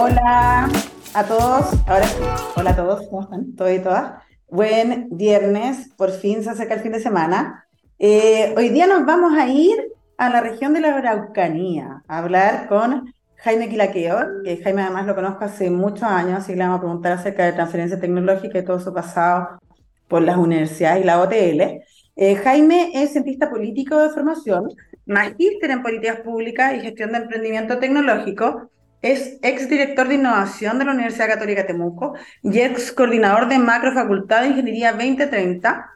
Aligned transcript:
Hola 0.00 0.68
a 1.12 1.24
todos, 1.24 1.72
ahora 1.88 2.06
hola 2.54 2.70
a 2.70 2.76
todos, 2.76 3.08
¿cómo 3.08 3.22
están? 3.22 3.56
¿Todos 3.56 3.72
y 3.72 3.80
todas? 3.80 4.22
Buen 4.48 5.08
viernes, 5.10 5.88
por 5.96 6.12
fin 6.12 6.44
se 6.44 6.50
acerca 6.50 6.74
el 6.74 6.82
fin 6.82 6.92
de 6.92 7.00
semana. 7.00 7.66
Eh, 7.98 8.54
hoy 8.56 8.68
día 8.68 8.86
nos 8.86 9.04
vamos 9.04 9.36
a 9.36 9.48
ir 9.48 9.74
a 10.16 10.30
la 10.30 10.40
región 10.40 10.72
de 10.72 10.82
la 10.82 10.96
Araucanía 10.96 12.04
a 12.06 12.18
hablar 12.18 12.68
con 12.68 13.12
Jaime 13.38 13.68
Quilaqueo, 13.68 14.20
que 14.44 14.58
Jaime 14.58 14.82
además 14.82 15.04
lo 15.04 15.16
conozco 15.16 15.44
hace 15.44 15.68
muchos 15.68 16.04
años, 16.04 16.38
así 16.38 16.52
que 16.52 16.58
le 16.58 16.62
vamos 16.62 16.78
a 16.78 16.82
preguntar 16.82 17.12
acerca 17.14 17.44
de 17.44 17.54
transferencia 17.54 17.98
tecnológica 17.98 18.56
y 18.56 18.64
todo 18.64 18.78
su 18.78 18.94
pasado 18.94 19.58
por 20.06 20.22
las 20.22 20.36
universidades 20.36 21.02
y 21.02 21.06
la 21.06 21.20
OTL. 21.20 21.82
Eh, 22.14 22.36
Jaime 22.36 22.92
es 22.94 23.10
cientista 23.10 23.50
político 23.50 23.98
de 23.98 24.10
formación, 24.10 24.68
magíster 25.06 25.72
en 25.72 25.82
políticas 25.82 26.20
públicas 26.20 26.72
y 26.76 26.82
gestión 26.82 27.10
de 27.10 27.18
emprendimiento 27.18 27.80
tecnológico, 27.80 28.70
es 29.02 29.38
exdirector 29.42 30.08
de 30.08 30.16
innovación 30.16 30.78
de 30.78 30.84
la 30.84 30.92
Universidad 30.92 31.28
Católica 31.28 31.66
Temuco 31.66 32.14
y 32.42 32.58
ex 32.60 32.92
coordinador 32.92 33.48
de 33.48 33.58
macro 33.58 33.92
facultad 33.92 34.42
de 34.42 34.48
Ingeniería 34.48 34.92
2030, 34.92 35.90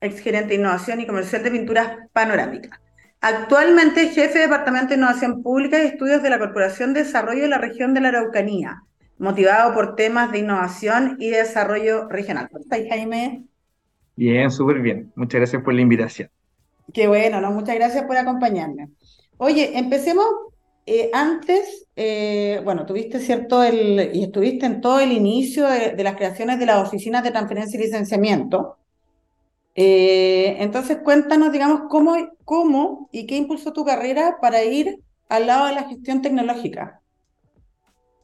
ex 0.00 0.20
gerente 0.20 0.48
de 0.50 0.54
innovación 0.56 1.00
y 1.00 1.06
comercial 1.06 1.42
de 1.42 1.50
pinturas 1.50 1.92
panorámicas. 2.12 2.80
Actualmente 3.20 4.02
es 4.02 4.14
jefe 4.14 4.38
de 4.38 4.44
Departamento 4.44 4.90
de 4.90 4.96
Innovación 4.96 5.42
Pública 5.42 5.82
y 5.82 5.86
Estudios 5.86 6.22
de 6.22 6.30
la 6.30 6.38
Corporación 6.38 6.94
de 6.94 7.02
Desarrollo 7.02 7.42
de 7.42 7.48
la 7.48 7.58
Región 7.58 7.92
de 7.92 8.00
la 8.00 8.08
Araucanía, 8.08 8.82
motivado 9.18 9.74
por 9.74 9.96
temas 9.96 10.32
de 10.32 10.38
innovación 10.38 11.16
y 11.18 11.30
desarrollo 11.30 12.08
regional. 12.08 12.48
¿Cómo 12.50 12.62
estás, 12.62 12.80
Jaime? 12.88 13.44
Bien, 14.16 14.50
súper 14.50 14.80
bien. 14.80 15.12
Muchas 15.14 15.40
gracias 15.40 15.62
por 15.62 15.74
la 15.74 15.80
invitación. 15.82 16.30
Qué 16.92 17.08
bueno, 17.08 17.40
¿no? 17.40 17.50
Muchas 17.50 17.74
gracias 17.74 18.04
por 18.04 18.16
acompañarme. 18.16 18.88
Oye, 19.38 19.76
empecemos 19.78 20.26
eh, 20.88 21.10
antes, 21.12 21.88
eh, 21.96 22.60
bueno, 22.62 22.86
tuviste 22.86 23.18
cierto 23.18 23.64
el, 23.64 24.12
y 24.14 24.22
estuviste 24.22 24.66
en 24.66 24.80
todo 24.80 25.00
el 25.00 25.10
inicio 25.10 25.66
de, 25.66 26.00
las 26.04 26.14
creaciones 26.14 26.60
de 26.60 26.66
las 26.66 26.86
oficinas 26.86 27.24
de 27.24 27.32
transferencia 27.32 27.78
y 27.78 27.82
licenciamiento. 27.82 28.76
Eh, 29.74 30.56
entonces, 30.60 30.98
cuéntanos, 30.98 31.50
digamos, 31.50 31.82
cómo, 31.90 32.14
cómo 32.44 33.08
y 33.10 33.26
qué 33.26 33.36
impulsó 33.36 33.72
tu 33.72 33.84
carrera 33.84 34.36
para 34.40 34.62
ir 34.62 35.00
al 35.28 35.48
lado 35.48 35.66
de 35.66 35.74
la 35.74 35.88
gestión 35.88 36.22
tecnológica. 36.22 37.00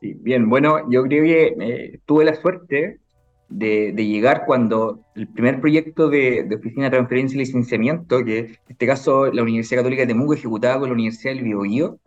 Sí, 0.01 0.15
bien, 0.15 0.49
bueno, 0.49 0.89
yo 0.89 1.03
creo 1.03 1.25
que 1.25 2.01
tuve 2.07 2.25
la 2.25 2.37
suerte 2.37 3.01
de, 3.49 3.93
llegar 3.93 4.45
cuando 4.47 5.01
el 5.17 5.27
primer 5.27 5.61
proyecto 5.61 6.09
de, 6.09 6.49
oficina 6.57 6.85
de 6.85 6.91
transferencia 6.91 7.35
y 7.35 7.41
licenciamiento, 7.41 8.25
que 8.25 8.39
en 8.39 8.59
este 8.69 8.87
caso 8.87 9.33
la 9.33 9.43
Universidad 9.43 9.81
Católica 9.81 10.03
de 10.03 10.09
Temuco 10.09 10.35
ejecutaba 10.35 10.79
con 10.79 10.89
la 10.89 10.95
Universidad 10.95 11.35
del 11.35 11.45
Biobío, 11.45 11.99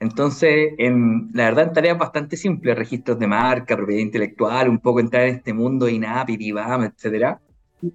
entonces, 0.00 0.74
en, 0.78 1.30
la 1.32 1.44
verdad, 1.44 1.68
en 1.68 1.72
tareas 1.72 1.98
bastante 1.98 2.36
simples, 2.36 2.76
registros 2.76 3.18
de 3.18 3.26
marca, 3.26 3.76
propiedad 3.76 4.02
intelectual, 4.02 4.68
un 4.68 4.78
poco 4.78 5.00
entrar 5.00 5.24
en 5.24 5.36
este 5.36 5.52
mundo 5.52 5.88
INAP, 5.88 6.30
IBAM, 6.30 6.84
etcétera. 6.84 7.40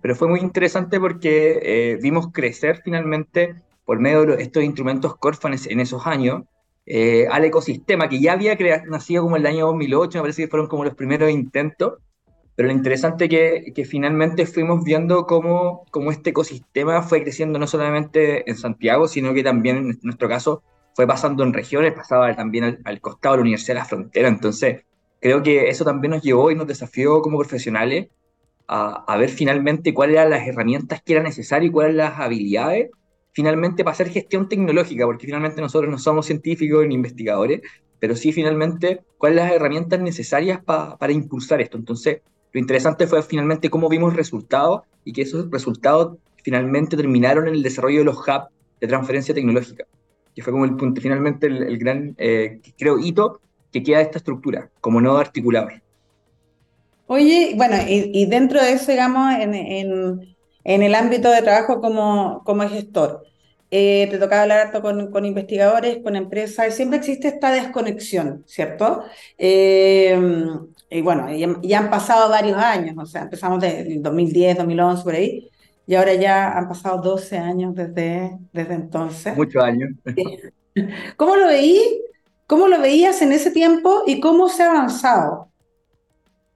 Pero 0.02 0.16
fue 0.16 0.28
muy 0.28 0.40
interesante 0.40 1.00
porque 1.00 1.60
eh, 1.62 2.00
vimos 2.02 2.32
crecer 2.32 2.82
finalmente, 2.84 3.56
por 3.86 4.00
medio 4.00 4.26
de 4.26 4.44
estos 4.44 4.64
instrumentos 4.64 5.18
Corfanes 5.18 5.68
en 5.68 5.80
esos 5.80 6.06
años, 6.06 6.44
eh, 6.86 7.28
al 7.30 7.46
ecosistema 7.46 8.10
que 8.10 8.20
ya 8.20 8.34
había 8.34 8.56
nacido 8.88 9.24
como 9.24 9.38
el 9.38 9.46
año 9.46 9.68
2008, 9.68 10.18
me 10.18 10.22
parece 10.22 10.44
que 10.44 10.48
fueron 10.48 10.68
como 10.68 10.84
los 10.84 10.96
primeros 10.96 11.30
intentos, 11.30 12.00
pero 12.56 12.68
lo 12.68 12.74
interesante 12.74 13.30
que, 13.30 13.72
que 13.76 13.86
finalmente 13.86 14.46
fuimos 14.46 14.84
viendo 14.84 15.26
cómo, 15.26 15.86
cómo 15.92 16.12
este 16.12 16.32
ecosistema 16.32 17.02
fue 17.04 17.22
creciendo 17.24 17.60
no 17.60 17.68
solamente 17.68 18.50
en 18.50 18.58
Santiago, 18.58 19.08
sino 19.08 19.34
que 19.34 19.44
también 19.44 19.78
en 19.78 20.00
nuestro 20.02 20.28
caso 20.28 20.64
fue 21.00 21.08
pasando 21.08 21.44
en 21.44 21.54
regiones, 21.54 21.94
pasaba 21.94 22.36
también 22.36 22.82
al, 22.84 23.00
costado 23.00 23.36
de 23.36 23.38
la 23.38 23.42
Universidad 23.44 23.76
de 23.76 23.80
la 23.80 23.86
Frontera. 23.86 24.28
Entonces, 24.28 24.84
creo 25.22 25.42
que 25.42 25.70
eso 25.70 25.86
también 25.86 26.12
nos 26.12 26.22
llevó 26.22 26.52
y 26.52 26.56
nos 26.56 26.68
desafió 26.68 27.22
como 27.22 27.38
profesionales 27.40 28.10
a, 28.68 29.16
ver 29.18 29.30
finalmente 29.30 29.94
cuáles 29.94 30.18
eran 30.18 30.30
las 30.30 30.46
herramientas 30.46 31.02
que 31.02 31.14
eran 31.14 31.24
necesarias 31.24 31.70
y 31.70 31.72
cuáles 31.72 31.94
eran 31.94 32.10
las 32.10 32.20
habilidades 32.20 32.90
finalmente 33.32 33.86
para 33.86 33.94
hacer 33.94 34.10
gestión 34.10 34.50
tecnológica, 34.50 35.06
porque 35.06 35.26
finalmente 35.26 35.62
nosotros 35.62 35.90
no 35.90 35.98
somos 35.98 36.26
científicos 36.26 36.86
ni 36.86 36.96
investigadores, 36.96 37.62
pero 38.02 38.14
sí 38.18 38.34
finalmente 38.34 39.00
cuáles 39.18 39.38
las 39.38 39.54
herramientas 39.54 40.02
necesarias 40.02 40.60
para 40.66 41.14
impulsar 41.14 41.62
esto. 41.62 41.78
Entonces, 41.78 42.24
lo 42.52 42.60
interesante 42.60 43.08
fue 43.08 43.24
finalmente 43.24 43.70
cómo 43.70 43.88
vimos 43.88 44.18
resultados 44.18 44.82
y 45.06 45.14
que 45.14 45.22
esos 45.22 45.50
resultados 45.50 46.18
finalmente 46.44 46.98
terminaron 46.98 47.48
en 47.48 47.54
el 47.54 47.64
desarrollo 47.64 48.00
de 48.00 48.04
los 48.04 48.18
hubs 48.18 48.50
de 48.82 48.88
transferencia 48.88 49.34
tecnológica 49.34 49.86
que 50.36 50.42
fue 50.42 50.54
como 50.54 50.66
el 50.66 50.76
punto, 50.76 51.02
finalmente 51.02 51.48
el, 51.48 51.78
gran, 51.78 52.16
eh, 52.18 52.62
creo, 52.78 53.00
hito 53.00 53.42
que 53.72 53.84
queda 53.84 53.98
de 53.98 54.04
esta 54.04 54.18
estructura, 54.18 54.70
como 54.82 55.02
nodo 55.02 55.18
articulador. 55.18 55.82
Oye, 57.08 57.54
bueno, 57.56 57.76
y, 57.88 58.26
dentro 58.28 58.62
de 58.62 58.74
eso, 58.74 58.92
digamos, 58.92 59.34
en, 59.40 59.56
en, 59.56 60.84
el 60.84 60.96
ámbito 60.96 61.32
de 61.32 61.42
trabajo 61.42 61.82
como, 61.82 62.44
como 62.46 62.68
gestor, 62.70 63.24
eh, 63.72 64.08
te 64.12 64.18
tocaba 64.18 64.44
hablar 64.44 64.68
harto 64.68 64.82
con, 64.82 65.12
con, 65.12 65.26
investigadores, 65.26 66.00
con 66.04 66.16
empresas, 66.16 66.76
siempre 66.76 67.00
existe 67.00 67.28
esta 67.28 67.52
desconexión, 67.52 68.44
¿cierto? 68.48 69.04
Eh, 69.38 70.20
y 70.92 71.02
bueno, 71.02 71.28
ya, 71.62 71.80
han 71.80 71.90
pasado 71.90 72.30
varios 72.30 72.58
años, 72.58 72.96
o 72.98 73.06
sea, 73.06 73.24
empezamos 73.24 73.60
del 73.62 74.02
2010, 74.02 74.58
2011, 74.58 75.04
por 75.04 75.14
ahí, 75.14 75.50
y 75.90 75.96
ahora 75.96 76.14
ya 76.14 76.56
han 76.56 76.68
pasado 76.68 77.02
12 77.02 77.40
años 77.40 77.74
desde, 77.74 78.38
desde 78.54 78.76
entonces. 78.76 79.36
Muchos 79.36 79.64
años. 79.64 79.90
¿Cómo 81.18 81.36
lo 81.36 81.48
veí? 81.48 81.82
¿Cómo 82.46 82.68
lo 82.68 82.80
veías 82.80 83.24
en 83.24 83.32
ese 83.32 83.50
tiempo 83.50 84.04
y 84.06 84.20
cómo 84.20 84.50
se 84.50 84.62
ha 84.62 84.70
avanzado? 84.70 85.50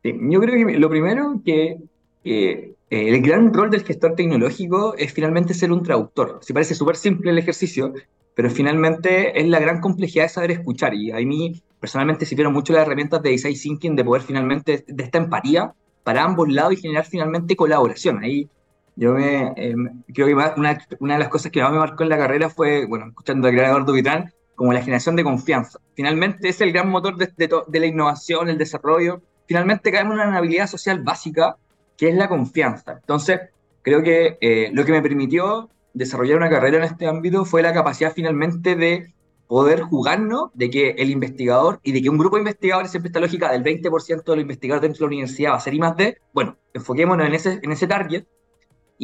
yo 0.03 0.39
creo 0.39 0.67
que 0.67 0.77
lo 0.77 0.88
primero 0.88 1.41
que 1.43 1.79
eh, 2.23 2.75
el 2.91 3.22
gran 3.23 3.51
rol 3.51 3.72
del 3.72 3.83
gestor 3.83 4.13
tecnológico 4.13 4.93
es 4.97 5.11
finalmente 5.11 5.55
ser 5.55 5.72
un 5.72 5.81
traductor. 5.81 6.38
Se 6.41 6.53
parece 6.53 6.75
súper 6.75 6.95
simple 6.95 7.31
el 7.31 7.39
ejercicio, 7.39 7.91
pero 8.35 8.51
finalmente 8.51 9.39
es 9.39 9.47
la 9.47 9.59
gran 9.59 9.81
complejidad 9.81 10.25
de 10.25 10.29
saber 10.29 10.51
escuchar. 10.51 10.93
Y 10.93 11.09
a 11.09 11.16
mí 11.16 11.59
personalmente 11.79 12.27
sirvieron 12.27 12.53
mucho 12.53 12.72
las 12.73 12.83
herramientas 12.83 13.23
de 13.23 13.31
design 13.31 13.55
thinking 13.59 13.95
de 13.95 14.05
poder 14.05 14.22
finalmente, 14.22 14.83
de 14.88 15.03
esta 15.03 15.17
empatía 15.17 15.73
para 16.03 16.23
ambos 16.23 16.49
lados 16.49 16.73
y 16.73 16.77
generar 16.77 17.05
finalmente 17.05 17.55
colaboración. 17.55 18.19
Ahí 18.19 18.47
yo 18.95 19.13
me, 19.13 19.53
em, 19.55 20.03
creo 20.13 20.27
que 20.27 20.33
una, 20.33 20.85
una, 20.99 21.13
de 21.13 21.19
las 21.19 21.29
cosas 21.29 21.51
que 21.51 21.61
más 21.61 21.71
me 21.71 21.79
marcó 21.79 22.03
en 22.03 22.09
la 22.09 22.17
carrera 22.17 22.49
fue, 22.49 22.85
bueno, 22.85 23.07
escuchando 23.07 23.51
gran 23.51 23.69
Eduardo 23.69 23.93
Vitrán, 23.93 24.31
como 24.55 24.71
la 24.71 24.81
generación 24.81 25.15
de 25.15 25.23
confianza. 25.23 25.79
Finalmente 25.95 26.49
es 26.49 26.61
el 26.61 26.71
gran 26.71 26.89
motor 26.89 27.17
de, 27.17 27.31
de, 27.67 27.79
la 27.79 27.85
innovación, 27.85 28.49
el 28.49 28.57
desarrollo. 28.57 29.21
Finalmente 29.47 29.91
caemos 29.91 30.13
en 30.19 30.27
una 30.27 30.37
habilidad 30.37 30.67
social 30.67 31.01
básica, 31.01 31.57
que 31.97 32.09
es 32.09 32.15
la 32.15 32.29
confianza. 32.29 32.93
Entonces, 32.93 33.39
creo 33.81 34.03
que 34.03 34.37
eh, 34.41 34.69
lo 34.73 34.85
que 34.85 34.91
me 34.91 35.01
permitió 35.01 35.69
desarrollar 35.93 36.37
una 36.37 36.49
carrera 36.49 36.77
en 36.77 36.83
este 36.83 37.07
ámbito 37.07 37.45
fue 37.45 37.61
la 37.61 37.73
capacidad 37.73 38.13
finalmente 38.13 38.75
de 38.75 39.13
poder 39.47 39.81
jugarnos 39.81 40.49
de 40.53 40.69
que 40.69 40.91
el 40.91 41.09
investigador 41.09 41.79
y 41.83 41.91
de 41.91 42.01
que 42.01 42.09
un 42.09 42.17
grupo 42.17 42.37
de 42.37 42.41
investigadores, 42.41 42.91
siempre 42.91 43.09
esta 43.09 43.19
lógica 43.19 43.51
del 43.51 43.63
20% 43.63 44.23
de 44.23 44.35
los 44.35 44.41
investigadores 44.41 44.81
dentro 44.81 45.05
de 45.05 45.11
la 45.11 45.15
universidad 45.15 45.51
va 45.51 45.57
a 45.57 45.59
ser 45.59 45.73
I 45.73 45.79
más 45.79 45.97
D, 45.97 46.17
bueno, 46.33 46.57
enfoquémonos 46.73 47.27
en 47.27 47.33
ese, 47.33 47.59
en 47.61 47.71
ese 47.71 47.87
target 47.87 48.25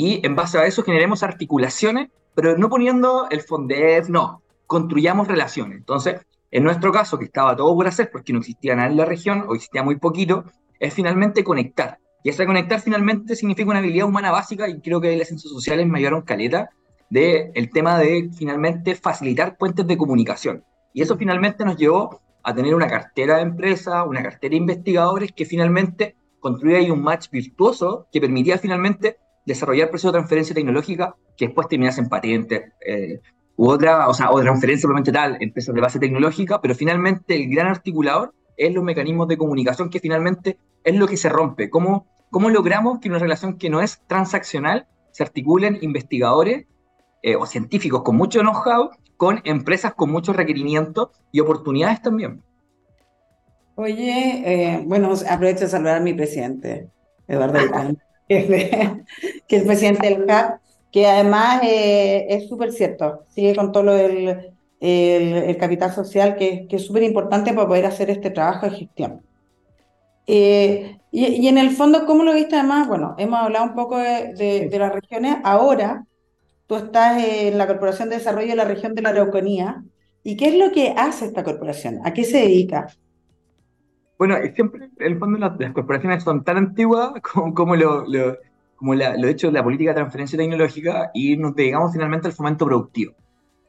y 0.02 0.26
en 0.26 0.34
base 0.34 0.58
a 0.58 0.66
eso 0.66 0.82
generemos 0.82 1.24
articulaciones, 1.24 2.08
pero 2.34 2.58
no 2.58 2.70
poniendo 2.70 3.28
el 3.30 3.42
Fondev, 3.42 4.10
no, 4.10 4.42
construyamos 4.66 5.28
relaciones. 5.28 5.78
Entonces, 5.78 6.22
en 6.52 6.64
nuestro 6.64 6.94
caso, 6.94 7.20
que 7.20 7.26
estaba 7.26 7.54
todo 7.54 7.76
por 7.76 7.86
hacer 7.86 8.10
porque 8.10 8.32
no 8.32 8.40
existía 8.40 8.78
nada 8.78 8.88
en 8.88 8.96
la 8.96 9.04
región 9.04 9.44
o 9.50 9.56
existía 9.56 9.84
muy 9.84 9.98
poquito, 9.98 10.46
es 10.80 10.94
finalmente 10.94 11.44
conectar. 11.44 12.00
Y 12.24 12.30
ese 12.30 12.46
conectar 12.46 12.80
finalmente 12.80 13.36
significa 13.36 13.72
una 13.72 13.80
habilidad 13.80 14.08
humana 14.08 14.32
básica 14.32 14.70
y 14.70 14.80
creo 14.80 15.02
que 15.02 15.18
las 15.18 15.28
ciencias 15.28 15.52
sociales 15.52 15.86
me 15.86 15.98
ayudaron 15.98 16.22
caleta 16.22 16.70
del 17.10 17.52
el 17.54 17.70
tema 17.70 18.00
de 18.00 18.30
finalmente 18.34 18.96
facilitar 18.96 19.58
puentes 19.58 19.86
de 19.86 19.98
comunicación. 19.98 20.64
Y 20.94 21.02
eso 21.02 21.18
finalmente 21.18 21.66
nos 21.66 21.76
llevó 21.76 22.22
a 22.42 22.56
tener 22.56 22.74
una 22.74 22.88
cartera 22.88 23.36
de 23.36 23.42
empresa, 23.42 24.06
una 24.06 24.24
cartera 24.24 24.52
de 24.52 24.60
investigadores 24.60 25.34
que 25.34 25.44
finalmente 25.44 26.16
construía 26.40 26.78
ahí 26.78 26.90
un 26.90 27.02
match 27.02 27.30
virtuoso 27.30 28.07
que 28.13 28.22
permitía 28.22 28.57
finalmente 28.57 29.18
desarrollar 29.50 29.90
procesos 29.90 30.13
de 30.13 30.19
transferencia 30.19 30.56
tecnológica 30.56 31.16
que 31.36 31.48
después 31.48 31.68
terminas 31.68 31.98
en 31.98 32.07
patentes 32.07 32.72
eh, 32.86 33.19
u 33.56 33.69
otra, 33.69 34.07
o 34.07 34.13
sea, 34.13 34.31
o 34.31 34.40
transferencia 34.40 34.88
probablemente 34.88 35.12
tal, 35.12 35.38
empresas 35.42 35.75
de 35.75 35.81
base 35.81 36.00
tecnológica, 36.00 36.62
pero 36.62 36.75
finalmente 36.75 37.36
el 37.36 37.50
gran 37.50 37.68
articulador 37.68 38.34
es 38.56 38.74
los 38.74 38.84
mecanismos 38.84 39.28
de 39.28 39.38
comunicación 39.38 39.90
que 39.90 40.00
finalmente 40.00 40.57
es 40.84 40.96
lo 40.96 41.07
que 41.07 41.18
se 41.18 41.30
rompe. 41.30 41.69
¿Cómo, 41.69 42.07
cómo 42.30 42.50
logramos 42.50 43.00
que 43.00 43.10
una 43.10 43.19
relación 43.19 43.57
que 43.57 43.69
no 43.69 43.81
es 43.81 44.01
transaccional 44.07 44.88
se 45.12 45.24
articulen 45.24 45.80
investigadores 45.81 46.68
eh, 47.22 47.36
o 47.36 47.45
científicos 47.45 48.04
con 48.04 48.16
mucho 48.16 48.40
know-how 48.42 48.92
con 49.18 49.42
empresas 49.44 49.94
con 49.95 50.10
muchos 50.10 50.36
requerimientos 50.36 51.10
y 51.31 51.42
oportunidades 51.42 52.02
también? 52.02 52.42
Oye, 53.75 54.44
eh, 54.45 54.84
bueno, 54.86 55.12
aprovecho 55.30 55.62
de 55.62 55.69
saludar 55.69 55.98
a 55.98 56.00
mi 56.00 56.13
presidente, 56.13 56.90
Eduardo 57.28 57.60
que 58.30 59.56
es 59.56 59.64
presidente 59.66 60.08
del 60.08 60.26
CAP, 60.26 60.62
que 60.92 61.06
además 61.08 61.62
eh, 61.64 62.28
es 62.30 62.48
súper 62.48 62.72
cierto, 62.72 63.26
sigue 63.30 63.56
con 63.56 63.72
todo 63.72 63.84
lo 63.84 63.94
del 63.94 64.54
el, 64.80 65.58
capital 65.58 65.94
social, 65.94 66.36
que, 66.38 66.68
que 66.68 66.78
es 66.78 66.86
súper 66.86 67.04
importante 67.04 67.54
para 67.54 67.68
poder 67.68 67.86
hacer 67.86 68.10
este 68.10 68.30
trabajo 68.30 68.68
de 68.68 68.78
gestión. 68.78 69.22
Eh, 70.31 71.00
y, 71.12 71.48
en 71.48 71.58
el 71.58 71.72
fondo, 71.72 72.06
¿cómo 72.06 72.24
lo 72.24 72.34
viste 72.34 72.56
además? 72.56 72.88
Bueno, 72.88 73.16
hemos 73.18 73.40
hablado 73.40 73.66
un 73.66 73.74
poco 73.74 73.98
de, 73.98 74.70
las 74.72 74.94
regiones. 74.94 75.38
Ahora, 75.44 76.06
tú 76.68 76.76
estás 76.76 77.24
en 77.24 77.58
la 77.58 77.66
Corporación 77.66 78.10
de 78.10 78.18
Desarrollo 78.18 78.50
de 78.50 78.56
la 78.56 78.66
Región 78.66 78.94
de 78.94 79.02
la 79.02 79.10
Araucanía. 79.10 79.84
¿Y 80.22 80.38
qué 80.38 80.50
es 80.50 80.56
lo 80.56 80.72
que 80.72 80.94
hace 80.96 81.26
esta 81.26 81.44
corporación? 81.44 82.02
¿A 82.04 82.14
qué 82.14 82.24
se 82.26 82.38
dedica? 82.38 82.94
Bueno, 84.19 84.36
siempre, 84.54 84.89
en 85.00 85.13
el 85.13 85.18
fondo, 85.18 85.39
las, 85.39 85.71
corporaciones 85.71 86.24
son 86.24 86.44
tan 86.44 86.57
antiguas 86.57 87.13
como, 87.56 87.75
lo, 87.77 88.06
lo, 88.06 88.38
como 88.75 88.94
la, 88.94 89.16
lo 89.16 89.30
hecho 89.30 89.50
la 89.50 89.63
política 89.63 89.92
de 89.92 89.95
transferencia 89.95 90.38
tecnológica 90.38 91.10
y 91.13 91.38
nos 91.38 91.56
dedicamos 91.56 91.94
finalmente 91.94 92.27
al 92.27 92.33
fomento 92.33 92.66
productivo. 92.66 93.13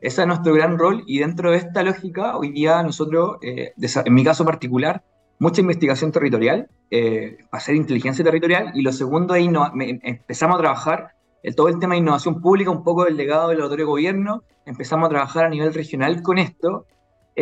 Ese 0.01 0.23
es 0.23 0.27
nuestro 0.27 0.53
gran 0.55 0.77
rol 0.77 1.05
y 1.07 1.21
dentro 1.21 1.53
de 1.53 1.59
esta 1.59 1.85
lógica, 1.85 2.37
hoy 2.37 2.51
día 2.51 2.83
nosotros, 2.83 3.37
eh, 3.43 3.75
en 3.79 4.15
mi 4.15 4.25
caso 4.25 4.45
particular, 4.45 5.05
mucha 5.39 5.61
investigación 5.61 6.11
territorial, 6.11 6.69
eh, 6.91 7.39
hacer 7.53 7.77
inteligencia 7.77 8.25
territorial, 8.25 8.73
y 8.75 8.83
lo 8.83 8.93
segundo 8.93 9.37
es 9.37 9.49
empezamos 10.03 10.57
a 10.57 10.61
trabajar 10.61 11.13
en 11.45 11.55
todo 11.55 11.69
el 11.69 11.79
tema 11.79 11.95
de 11.95 12.01
innovación 12.01 12.41
pública, 12.41 12.71
un 12.71 12.83
poco 12.83 13.05
del 13.05 13.17
legado 13.17 13.51
del 13.51 13.77
de 13.77 13.85
gobierno, 13.85 14.43
empezamos 14.67 15.07
a 15.07 15.11
trabajar 15.11 15.45
a 15.45 15.49
nivel 15.49 15.73
regional 15.73 16.23
con 16.23 16.39
esto, 16.39 16.87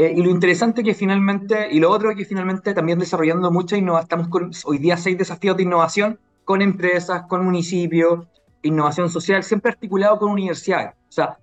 eh, 0.00 0.12
y 0.14 0.22
lo 0.22 0.30
interesante 0.30 0.84
que 0.84 0.94
finalmente, 0.94 1.66
y 1.72 1.80
lo 1.80 1.90
otro 1.90 2.14
que 2.14 2.24
finalmente 2.24 2.72
también 2.72 3.00
desarrollando 3.00 3.50
innovación, 3.50 4.04
estamos 4.04 4.28
con 4.28 4.52
hoy 4.64 4.78
día 4.78 4.96
seis 4.96 5.18
desafíos 5.18 5.56
de 5.56 5.64
innovación 5.64 6.20
con 6.44 6.62
empresas, 6.62 7.22
con 7.22 7.44
municipios, 7.44 8.24
innovación 8.62 9.10
social, 9.10 9.42
siempre 9.42 9.72
articulado 9.72 10.20
con 10.20 10.30
universidades, 10.30 10.92
o 11.08 11.10
sea, 11.12 11.38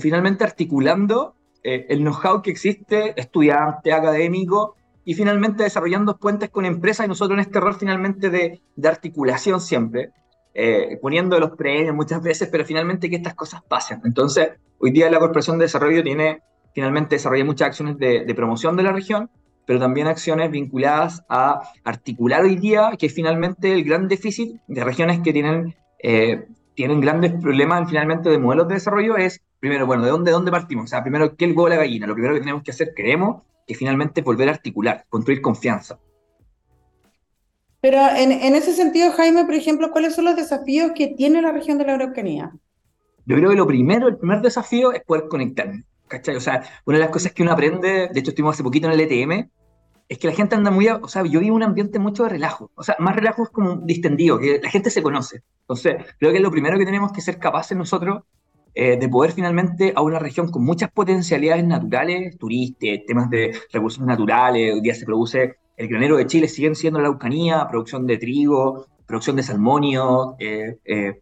finalmente 0.00 0.42
articulando 0.42 1.36
eh, 1.62 1.86
el 1.88 2.00
know-how 2.00 2.42
que 2.42 2.50
existe, 2.50 3.14
estudiante, 3.20 3.92
académico, 3.92 4.74
y 5.04 5.14
finalmente 5.14 5.62
desarrollando 5.62 6.16
puentes 6.16 6.50
con 6.50 6.64
empresas 6.64 7.06
y 7.06 7.08
nosotros 7.08 7.36
en 7.36 7.42
este 7.42 7.60
rol 7.60 7.76
finalmente 7.76 8.30
de, 8.30 8.62
de 8.74 8.88
articulación 8.88 9.60
siempre, 9.60 10.10
eh, 10.54 10.98
poniendo 11.00 11.38
los 11.38 11.52
premios 11.52 11.94
muchas 11.94 12.20
veces, 12.20 12.48
pero 12.50 12.64
finalmente 12.64 13.08
que 13.08 13.14
estas 13.14 13.34
cosas 13.34 13.62
pasen. 13.62 14.00
Entonces, 14.04 14.48
hoy 14.80 14.90
día 14.90 15.08
la 15.08 15.20
Corporación 15.20 15.56
de 15.58 15.66
Desarrollo 15.66 16.02
tiene, 16.02 16.42
finalmente 16.76 17.14
desarrolla 17.14 17.42
muchas 17.46 17.68
acciones 17.68 17.96
de, 17.96 18.26
de 18.26 18.34
promoción 18.34 18.76
de 18.76 18.82
la 18.82 18.92
región, 18.92 19.30
pero 19.64 19.80
también 19.80 20.08
acciones 20.08 20.50
vinculadas 20.50 21.24
a 21.30 21.62
articular 21.84 22.42
hoy 22.42 22.56
día 22.56 22.90
que 22.98 23.08
finalmente 23.08 23.72
el 23.72 23.82
gran 23.82 24.08
déficit 24.08 24.60
de 24.66 24.84
regiones 24.84 25.20
que 25.20 25.32
tienen, 25.32 25.74
eh, 26.02 26.46
tienen 26.74 27.00
grandes 27.00 27.32
problemas 27.40 27.88
finalmente 27.88 28.28
de 28.28 28.38
modelos 28.38 28.68
de 28.68 28.74
desarrollo 28.74 29.16
es, 29.16 29.40
primero, 29.58 29.86
bueno, 29.86 30.04
¿de 30.04 30.10
dónde, 30.10 30.32
dónde 30.32 30.50
partimos? 30.50 30.84
O 30.84 30.88
sea, 30.88 31.02
primero, 31.02 31.34
¿qué 31.34 31.46
el 31.46 31.52
huevo 31.52 31.70
la 31.70 31.76
gallina? 31.76 32.06
Lo 32.06 32.12
primero 32.12 32.34
que 32.34 32.40
tenemos 32.40 32.62
que 32.62 32.72
hacer, 32.72 32.92
creemos, 32.94 33.42
que 33.66 33.74
finalmente 33.74 34.20
volver 34.20 34.50
a 34.50 34.52
articular, 34.52 35.06
construir 35.08 35.40
confianza. 35.40 35.98
Pero 37.80 38.00
en, 38.14 38.54
ese 38.54 38.74
sentido, 38.74 39.12
Jaime, 39.12 39.46
por 39.46 39.54
ejemplo, 39.54 39.90
¿cuáles 39.92 40.14
son 40.14 40.26
los 40.26 40.36
desafíos 40.36 40.92
que 40.94 41.06
tiene 41.06 41.40
la 41.40 41.52
región 41.52 41.78
de 41.78 41.86
la 41.86 41.94
Araucanía? 41.94 42.52
Yo 43.24 43.36
creo 43.36 43.48
que 43.48 43.56
lo 43.56 43.66
primero, 43.66 44.08
el 44.08 44.18
primer 44.18 44.42
desafío 44.42 44.92
es 44.92 45.02
poder 45.02 45.28
conectarnos. 45.28 45.82
¿Cachai? 46.08 46.36
O 46.36 46.40
sea, 46.40 46.62
una 46.84 46.98
de 46.98 47.04
las 47.04 47.12
cosas 47.12 47.32
que 47.32 47.42
uno 47.42 47.52
aprende, 47.52 48.08
de 48.12 48.20
hecho 48.20 48.30
estuvimos 48.30 48.54
hace 48.54 48.62
poquito 48.62 48.86
en 48.86 48.92
el 48.92 49.00
ETM, 49.00 49.48
es 50.08 50.18
que 50.18 50.28
la 50.28 50.34
gente 50.34 50.54
anda 50.54 50.70
muy, 50.70 50.88
o 50.88 51.08
sea, 51.08 51.24
yo 51.24 51.40
vivo 51.40 51.56
un 51.56 51.62
ambiente 51.62 51.98
mucho 51.98 52.24
de 52.24 52.30
relajo, 52.30 52.70
o 52.74 52.82
sea, 52.82 52.96
más 52.98 53.16
relajo 53.16 53.42
es 53.42 53.48
como 53.50 53.76
distendido, 53.76 54.38
que 54.38 54.60
la 54.62 54.70
gente 54.70 54.90
se 54.90 55.02
conoce. 55.02 55.42
Entonces, 55.62 55.96
creo 56.18 56.30
que 56.30 56.38
es 56.38 56.42
lo 56.42 56.50
primero 56.50 56.78
que 56.78 56.84
tenemos 56.84 57.12
que 57.12 57.20
ser 57.20 57.38
capaces 57.38 57.76
nosotros 57.76 58.22
eh, 58.74 58.96
de 58.98 59.08
poder 59.08 59.32
finalmente 59.32 59.92
a 59.96 60.02
una 60.02 60.18
región 60.18 60.50
con 60.50 60.64
muchas 60.64 60.90
potencialidades 60.92 61.64
naturales, 61.64 62.38
turísticas, 62.38 63.06
temas 63.06 63.30
de 63.30 63.56
recursos 63.72 64.04
naturales, 64.04 64.74
hoy 64.74 64.80
día 64.80 64.94
se 64.94 65.06
produce, 65.06 65.56
el 65.76 65.88
granero 65.88 66.16
de 66.16 66.26
Chile 66.26 66.46
siguen 66.46 66.74
siendo 66.74 67.00
la 67.00 67.08
Araucanía, 67.08 67.66
producción 67.68 68.06
de 68.06 68.18
trigo, 68.18 68.86
producción 69.06 69.36
de 69.36 69.42
salmonio, 69.42 70.36
eh, 70.38 70.78
eh, 70.84 71.20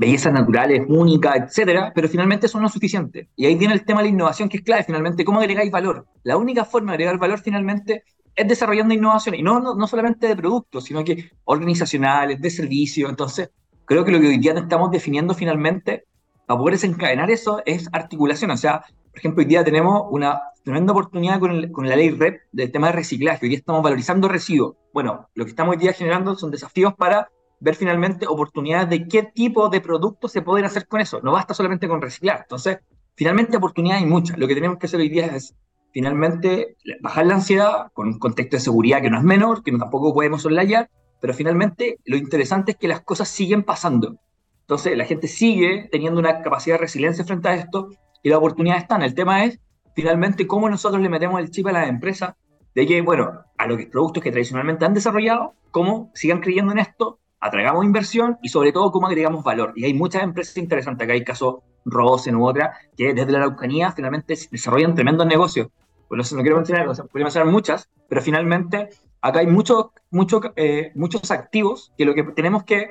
bellezas 0.00 0.32
naturales 0.32 0.82
únicas, 0.88 1.36
etcétera, 1.36 1.92
pero 1.94 2.08
finalmente 2.08 2.46
eso 2.46 2.58
no 2.58 2.68
es 2.68 2.72
suficiente. 2.72 3.28
Y 3.36 3.44
ahí 3.44 3.54
viene 3.54 3.74
el 3.74 3.84
tema 3.84 4.00
de 4.00 4.08
la 4.08 4.14
innovación, 4.14 4.48
que 4.48 4.56
es 4.56 4.62
clave, 4.62 4.82
finalmente, 4.82 5.26
¿cómo 5.26 5.40
agregáis 5.40 5.70
valor? 5.70 6.06
La 6.22 6.38
única 6.38 6.64
forma 6.64 6.92
de 6.92 7.04
agregar 7.04 7.18
valor, 7.18 7.38
finalmente, 7.40 8.04
es 8.34 8.48
desarrollando 8.48 8.94
innovación, 8.94 9.34
y 9.34 9.42
no, 9.42 9.60
no, 9.60 9.74
no 9.74 9.86
solamente 9.86 10.26
de 10.26 10.36
productos, 10.36 10.84
sino 10.84 11.04
que 11.04 11.30
organizacionales, 11.44 12.40
de 12.40 12.48
servicios. 12.48 13.10
Entonces, 13.10 13.50
creo 13.84 14.02
que 14.02 14.12
lo 14.12 14.20
que 14.20 14.28
hoy 14.28 14.38
día 14.38 14.54
estamos 14.54 14.90
definiendo 14.90 15.34
finalmente 15.34 16.06
para 16.46 16.58
poder 16.58 16.74
desencadenar 16.76 17.30
eso 17.30 17.60
es 17.66 17.86
articulación. 17.92 18.52
O 18.52 18.56
sea, 18.56 18.80
por 19.10 19.18
ejemplo, 19.18 19.42
hoy 19.42 19.48
día 19.48 19.62
tenemos 19.62 20.04
una 20.10 20.40
tremenda 20.64 20.92
oportunidad 20.92 21.38
con, 21.38 21.70
con 21.72 21.86
la 21.86 21.96
ley 21.96 22.08
REP 22.08 22.40
del 22.52 22.72
tema 22.72 22.86
de 22.86 22.94
reciclaje. 22.94 23.40
Hoy 23.44 23.50
día 23.50 23.58
estamos 23.58 23.82
valorizando 23.82 24.28
residuos. 24.28 24.76
Bueno, 24.94 25.28
lo 25.34 25.44
que 25.44 25.50
estamos 25.50 25.76
hoy 25.76 25.82
día 25.82 25.92
generando 25.92 26.34
son 26.36 26.50
desafíos 26.50 26.94
para 26.94 27.28
ver 27.60 27.74
finalmente 27.74 28.26
oportunidades 28.26 28.88
de 28.88 29.06
qué 29.06 29.22
tipo 29.22 29.68
de 29.68 29.80
productos 29.80 30.32
se 30.32 30.42
pueden 30.42 30.64
hacer 30.64 30.86
con 30.88 31.00
eso. 31.00 31.20
No 31.22 31.32
basta 31.32 31.54
solamente 31.54 31.88
con 31.88 32.00
reciclar. 32.00 32.40
Entonces, 32.42 32.78
finalmente 33.14 33.56
oportunidades 33.56 34.02
hay 34.02 34.08
muchas. 34.08 34.38
Lo 34.38 34.48
que 34.48 34.54
tenemos 34.54 34.78
que 34.78 34.86
hacer 34.86 35.00
hoy 35.00 35.10
día 35.10 35.26
es 35.26 35.54
finalmente 35.92 36.76
bajar 37.00 37.26
la 37.26 37.34
ansiedad 37.34 37.92
con 37.92 38.08
un 38.08 38.18
contexto 38.18 38.56
de 38.56 38.60
seguridad 38.60 39.02
que 39.02 39.10
no 39.10 39.18
es 39.18 39.24
menor, 39.24 39.62
que 39.62 39.72
tampoco 39.72 40.14
podemos 40.14 40.42
soslayar, 40.42 40.90
pero 41.20 41.34
finalmente 41.34 41.98
lo 42.04 42.16
interesante 42.16 42.72
es 42.72 42.78
que 42.78 42.88
las 42.88 43.02
cosas 43.02 43.28
siguen 43.28 43.62
pasando. 43.62 44.16
Entonces 44.62 44.96
la 44.96 45.04
gente 45.04 45.28
sigue 45.28 45.88
teniendo 45.90 46.20
una 46.20 46.42
capacidad 46.42 46.76
de 46.76 46.82
resiliencia 46.82 47.24
frente 47.24 47.48
a 47.48 47.54
esto 47.54 47.88
y 48.22 48.28
las 48.30 48.38
oportunidades 48.38 48.84
están. 48.84 49.02
El 49.02 49.14
tema 49.14 49.44
es 49.44 49.58
finalmente 49.94 50.46
cómo 50.46 50.70
nosotros 50.70 51.02
le 51.02 51.08
metemos 51.08 51.40
el 51.40 51.50
chip 51.50 51.66
a 51.66 51.72
las 51.72 51.88
empresas 51.88 52.34
de 52.74 52.86
que, 52.86 53.02
bueno, 53.02 53.42
a 53.58 53.66
los 53.66 53.84
productos 53.86 54.22
que 54.22 54.30
tradicionalmente 54.30 54.84
han 54.84 54.94
desarrollado, 54.94 55.54
cómo 55.70 56.10
sigan 56.14 56.40
creyendo 56.40 56.72
en 56.72 56.78
esto, 56.78 57.18
atraigamos 57.40 57.84
inversión 57.84 58.38
y 58.42 58.48
sobre 58.48 58.72
todo 58.72 58.92
cómo 58.92 59.06
agregamos 59.06 59.42
valor. 59.42 59.72
Y 59.74 59.84
hay 59.84 59.94
muchas 59.94 60.22
empresas 60.22 60.56
interesantes, 60.56 61.04
acá 61.04 61.14
hay 61.14 61.24
caso 61.24 61.62
Rosen 61.84 62.36
u 62.36 62.46
otra, 62.46 62.74
que 62.96 63.14
desde 63.14 63.32
la 63.32 63.38
Araucanía 63.38 63.92
finalmente 63.92 64.36
desarrollan 64.50 64.94
tremendos 64.94 65.26
negocios. 65.26 65.68
Bueno, 66.08 66.24
no 66.30 66.42
quiero 66.42 66.56
mencionar, 66.56 66.88
o 66.88 66.94
sea, 66.94 67.04
podría 67.04 67.24
mencionar 67.24 67.50
muchas, 67.50 67.88
pero 68.08 68.20
finalmente 68.20 68.90
acá 69.20 69.40
hay 69.40 69.46
muchos 69.46 69.86
mucho, 70.10 70.40
eh, 70.56 70.92
muchos 70.94 71.30
activos 71.30 71.92
que 71.96 72.04
lo 72.04 72.14
que 72.14 72.24
tenemos 72.24 72.64
que 72.64 72.90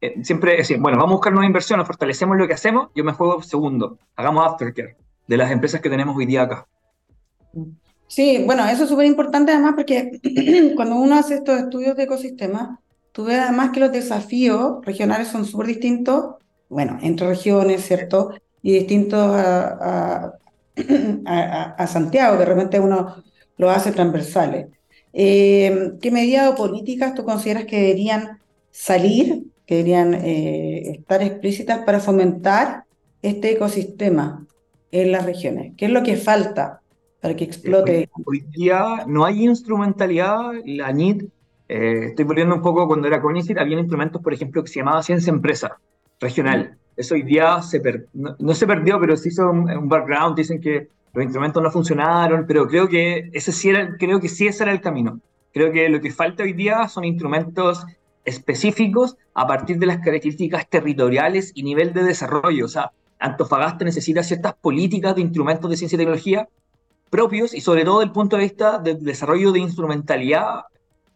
eh, 0.00 0.22
siempre 0.22 0.56
decir, 0.56 0.78
bueno, 0.78 0.98
vamos 0.98 1.12
a 1.12 1.16
buscar 1.16 1.32
nueva 1.32 1.46
inversión, 1.46 1.84
fortalecemos 1.84 2.36
lo 2.36 2.46
que 2.46 2.54
hacemos, 2.54 2.90
yo 2.94 3.04
me 3.04 3.12
juego 3.12 3.42
segundo, 3.42 3.98
hagamos 4.14 4.46
aftercare 4.46 4.96
de 5.26 5.36
las 5.36 5.50
empresas 5.50 5.80
que 5.80 5.90
tenemos 5.90 6.16
hoy 6.16 6.26
día 6.26 6.42
acá. 6.42 6.66
Sí, 8.06 8.42
bueno, 8.46 8.64
eso 8.66 8.84
es 8.84 8.88
súper 8.88 9.06
importante 9.06 9.52
además 9.52 9.74
porque 9.74 10.20
cuando 10.76 10.96
uno 10.96 11.16
hace 11.16 11.34
estos 11.36 11.58
estudios 11.58 11.96
de 11.96 12.04
ecosistemas, 12.04 12.78
tú 13.18 13.24
ves 13.24 13.40
además 13.40 13.70
que 13.70 13.80
los 13.80 13.90
desafíos 13.90 14.78
regionales 14.86 15.26
son 15.26 15.44
súper 15.44 15.66
distintos, 15.66 16.36
bueno, 16.68 17.00
entre 17.02 17.26
regiones, 17.26 17.84
¿cierto? 17.84 18.32
Y 18.62 18.74
distintos 18.74 19.18
a, 19.34 20.30
a, 21.26 21.74
a, 21.76 21.86
Santiago, 21.88 22.38
que 22.38 22.44
realmente 22.44 22.78
uno 22.78 23.16
lo 23.56 23.70
hace 23.70 23.90
transversales. 23.90 24.68
Eh, 25.12 25.94
¿Qué 26.00 26.12
medidas 26.12 26.48
o 26.48 26.54
políticas 26.54 27.12
tú 27.12 27.24
consideras 27.24 27.64
que 27.64 27.80
deberían 27.80 28.38
salir, 28.70 29.46
que 29.66 29.78
deberían 29.78 30.14
eh, 30.14 30.98
estar 31.00 31.20
explícitas 31.20 31.78
para 31.78 31.98
fomentar 31.98 32.84
este 33.20 33.50
ecosistema 33.50 34.46
en 34.92 35.10
las 35.10 35.26
regiones? 35.26 35.72
¿Qué 35.76 35.86
es 35.86 35.90
lo 35.90 36.04
que 36.04 36.16
falta 36.16 36.82
para 37.20 37.34
que 37.34 37.42
explote? 37.42 38.08
Hoy, 38.24 38.44
día 38.52 39.04
no 39.08 39.24
hay 39.24 39.44
instrumentalidad, 39.44 40.52
la 40.64 40.92
NIT, 40.92 41.24
eh, 41.68 42.06
estoy 42.06 42.24
volviendo 42.24 42.54
un 42.54 42.62
poco 42.62 42.86
cuando 42.86 43.06
era 43.06 43.20
CONICIT, 43.20 43.58
había 43.58 43.78
instrumentos, 43.78 44.22
por 44.22 44.32
ejemplo, 44.32 44.62
que 44.62 44.68
se 44.68 44.80
llamaba 44.80 45.02
Ciencia 45.02 45.30
Empresa 45.30 45.78
Regional. 46.20 46.76
Eso 46.96 47.14
hoy 47.14 47.22
día 47.22 47.62
se 47.62 47.80
no, 48.14 48.54
se 48.54 48.66
perdió, 48.66 48.98
pero 48.98 49.16
se 49.16 49.28
hizo 49.28 49.50
un 49.50 49.88
background, 49.88 50.36
dicen 50.36 50.60
que 50.60 50.88
los 51.12 51.24
instrumentos 51.24 51.62
no 51.62 51.70
funcionaron, 51.70 52.44
pero 52.46 52.66
creo 52.66 52.88
que 52.88 53.30
ese 53.32 53.52
sí 53.52 53.68
era, 53.70 53.96
creo 53.98 54.20
que 54.20 54.28
sí 54.28 54.46
ese 54.46 54.64
era 54.64 54.72
el 54.72 54.80
camino. 54.80 55.20
Creo 55.52 55.72
que 55.72 55.88
lo 55.88 56.00
que 56.00 56.10
falta 56.10 56.42
hoy 56.42 56.52
día 56.52 56.88
son 56.88 57.04
instrumentos 57.04 57.84
específicos 58.24 59.16
a 59.34 59.46
partir 59.46 59.78
de 59.78 59.86
las 59.86 59.98
características 59.98 60.68
territoriales 60.68 61.52
y 61.54 61.62
nivel 61.62 61.92
de 61.92 62.02
desarrollo. 62.02 62.64
O 62.64 62.68
sea, 62.68 62.92
Antofagasta 63.18 63.84
necesita 63.84 64.22
ciertas 64.22 64.54
políticas 64.54 65.14
de 65.14 65.22
instrumentos 65.22 65.70
de 65.70 65.76
ciencia 65.76 65.96
y 65.96 65.98
tecnología 65.98 66.48
propios 67.10 67.54
y 67.54 67.60
sobre 67.60 67.84
todo 67.84 68.00
del 68.00 68.12
punto 68.12 68.36
de 68.36 68.42
vista 68.42 68.78
del 68.78 69.02
desarrollo 69.02 69.50
de 69.50 69.60
instrumentalidad 69.60 70.64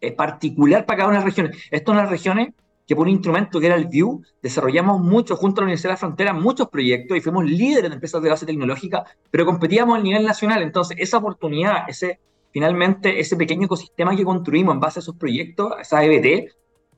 eh, 0.03 0.11
particular 0.11 0.85
para 0.85 0.97
cada 0.97 1.09
una 1.09 1.19
de 1.19 1.25
las 1.25 1.35
regiones. 1.35 1.57
Esto 1.71 1.91
en 1.91 1.97
las 1.97 2.09
regiones 2.09 2.49
que 2.85 2.95
por 2.95 3.07
un 3.07 3.13
instrumento 3.13 3.59
que 3.59 3.67
era 3.67 3.75
el 3.75 3.87
View, 3.87 4.21
desarrollamos 4.41 5.01
mucho 5.01 5.37
junto 5.37 5.59
a 5.59 5.61
la 5.61 5.65
Universidad 5.67 5.91
de 5.91 5.93
la 5.93 5.97
Frontera, 5.97 6.33
muchos 6.33 6.67
proyectos 6.69 7.17
y 7.17 7.21
fuimos 7.21 7.45
líderes 7.45 7.89
de 7.89 7.95
empresas 7.95 8.21
de 8.21 8.29
base 8.29 8.45
tecnológica, 8.45 9.05
pero 9.31 9.45
competíamos 9.45 9.97
a 9.97 10.01
nivel 10.01 10.25
nacional. 10.25 10.61
Entonces, 10.61 10.97
esa 10.99 11.17
oportunidad, 11.17 11.87
ese 11.87 12.19
finalmente 12.51 13.19
ese 13.19 13.35
pequeño 13.35 13.65
ecosistema 13.65 14.15
que 14.15 14.23
construimos 14.23 14.75
en 14.75 14.79
base 14.79 14.99
a 14.99 15.01
esos 15.01 15.15
proyectos, 15.15 15.73
esa 15.81 16.03
EBT, 16.03 16.51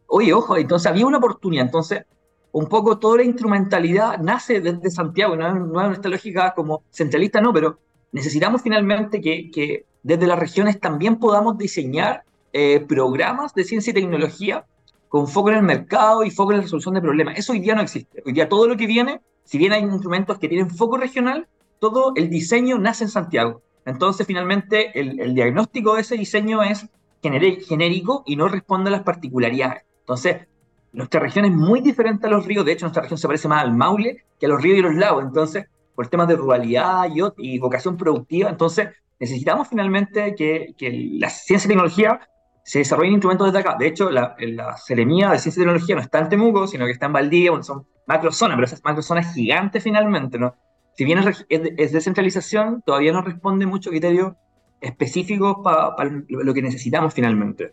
oye, 0.08 0.34
ojo, 0.34 0.58
entonces 0.58 0.88
había 0.88 1.06
una 1.06 1.18
oportunidad. 1.18 1.66
Entonces, 1.66 2.04
un 2.52 2.68
poco 2.68 3.00
toda 3.00 3.18
la 3.18 3.24
instrumentalidad 3.24 4.18
nace 4.20 4.60
desde 4.60 4.92
Santiago, 4.92 5.36
no, 5.36 5.54
no 5.54 5.82
es 5.82 5.88
nuestra 5.88 6.12
lógica 6.12 6.54
como 6.56 6.84
centralista, 6.92 7.42
no, 7.42 7.54
pero 7.54 7.80
necesitamos 8.12 8.62
finalmente 8.62 9.22
que, 9.22 9.50
que 9.52 9.86
desde 10.04 10.28
las 10.28 10.40
regiones 10.40 10.80
también 10.80 11.18
podamos 11.18 11.58
diseñar 11.58 12.24
eh, 12.58 12.80
programas 12.80 13.54
de 13.54 13.66
ciencia 13.66 13.92
y 13.92 13.94
tecnología 13.94 14.66
con 15.10 15.28
foco 15.28 15.50
en 15.50 15.58
el 15.58 15.64
mercado 15.64 16.24
y 16.24 16.32
foco 16.32 16.54
en 16.54 16.60
la 16.60 16.64
resolución 16.64 16.94
de 16.94 17.02
problemas. 17.02 17.38
Eso 17.38 17.52
hoy 17.52 17.60
día 17.60 17.76
no 17.76 17.82
existe. 17.82 18.24
Hoy 18.26 18.32
día 18.32 18.48
todo 18.48 18.66
lo 18.66 18.78
que 18.78 18.88
viene, 18.88 19.20
si 19.44 19.58
bien 19.58 19.74
hay 19.74 19.84
instrumentos 19.84 20.40
que 20.40 20.48
tienen 20.48 20.70
foco 20.70 20.96
regional, 20.96 21.50
todo 21.80 22.14
el 22.16 22.30
diseño 22.30 22.78
nace 22.78 23.04
en 23.04 23.10
Santiago. 23.10 23.62
Entonces, 23.86 24.26
finalmente, 24.26 24.98
el, 24.98 25.20
el 25.20 25.36
diagnóstico 25.36 25.96
de 25.96 26.02
ese 26.02 26.16
diseño 26.16 26.64
es 26.64 26.88
genérico 27.22 28.24
y 28.26 28.38
no 28.38 28.48
responde 28.48 28.88
a 28.88 28.92
las 28.92 29.04
particularidades. 29.04 29.84
Entonces, 30.00 30.48
nuestra 30.94 31.20
región 31.20 31.44
es 31.44 31.52
muy 31.52 31.82
diferente 31.82 32.28
a 32.28 32.30
los 32.30 32.46
ríos. 32.46 32.64
De 32.64 32.72
hecho, 32.72 32.86
nuestra 32.86 33.02
región 33.02 33.18
se 33.18 33.28
parece 33.28 33.50
más 33.50 33.64
al 33.64 33.76
Maule 33.76 34.24
que 34.40 34.46
a 34.46 34.50
los 34.50 34.62
ríos 34.62 34.78
y 34.78 34.82
los 34.82 34.96
lagos. 34.96 35.26
Entonces, 35.26 35.66
por 35.94 36.08
temas 36.08 36.30
de 36.30 36.38
ruralidad 36.38 37.10
y, 37.14 37.20
y 37.56 37.60
vocación 37.60 37.98
productiva, 37.98 38.50
entonces 38.50 38.88
necesitamos 39.20 39.68
finalmente 39.68 40.36
que, 40.36 40.74
que 40.78 40.92
la 41.20 41.30
ciencia 41.30 41.68
y 41.68 41.70
tecnología 41.70 42.22
se 42.66 42.80
desarrollen 42.80 43.14
instrumentos 43.14 43.46
desde 43.46 43.60
acá. 43.60 43.78
De 43.78 43.86
hecho, 43.86 44.10
la, 44.10 44.36
la 44.40 44.76
Seremía 44.76 45.30
de 45.30 45.38
Ciencia 45.38 45.62
y 45.62 45.64
Tecnología 45.64 45.96
no 45.96 46.02
está 46.02 46.18
en 46.20 46.30
Temuco, 46.30 46.66
sino 46.66 46.86
que 46.86 46.94
está 46.94 47.06
en 47.06 47.14
Valdivia, 47.14 47.52
bueno, 47.52 47.64
son 47.64 47.86
macrozonas, 48.08 48.58
pero 48.58 48.66
esas 48.66 48.84
macrozonas 48.84 49.36
gigantes 49.36 49.84
finalmente, 49.84 50.40
¿no? 50.40 50.56
Si 50.98 51.06
bien 51.06 51.20
es, 51.20 51.46
es, 51.48 51.92
descentralización, 51.92 52.82
todavía 52.84 53.12
no 53.12 53.22
responde 53.22 53.68
mucho 53.68 53.92
criterios 53.92 54.34
específicos 54.82 55.58
para 55.64 55.96
pa 55.96 56.06
lo 56.06 56.54
que 56.56 56.62
necesitamos 56.64 57.14
finalmente. 57.14 57.72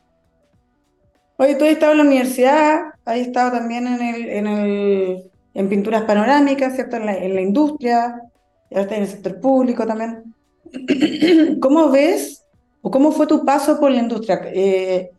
Oye, 1.39 1.55
tú 1.55 1.65
has 1.65 1.71
estado 1.71 1.93
en 1.93 1.99
la 1.99 2.05
universidad, 2.05 2.81
has 3.07 3.17
estado 3.17 3.53
también 3.53 3.87
en, 3.87 4.47
el, 4.47 5.31
en, 5.55 5.69
pinturas 5.71 6.03
panorámicas, 6.03 6.75
¿cierto? 6.75 6.97
En 6.97 7.07
la, 7.07 7.17
en 7.17 7.35
la 7.35 7.41
industria, 7.41 8.21
ahora 8.71 8.83
estás 8.83 8.99
en 8.99 9.03
el 9.05 9.09
sector 9.09 9.41
público 9.41 9.87
también. 9.87 10.35
¿Cómo 11.61 11.91
ves 11.91 12.42
o 12.83 12.91
cómo 12.91 13.13
fue 13.13 13.27
tu 13.27 13.45
paso 13.45 13.81
por 13.81 13.91
la 13.91 13.99
industria? 13.99 14.43
Eh, 14.53 15.11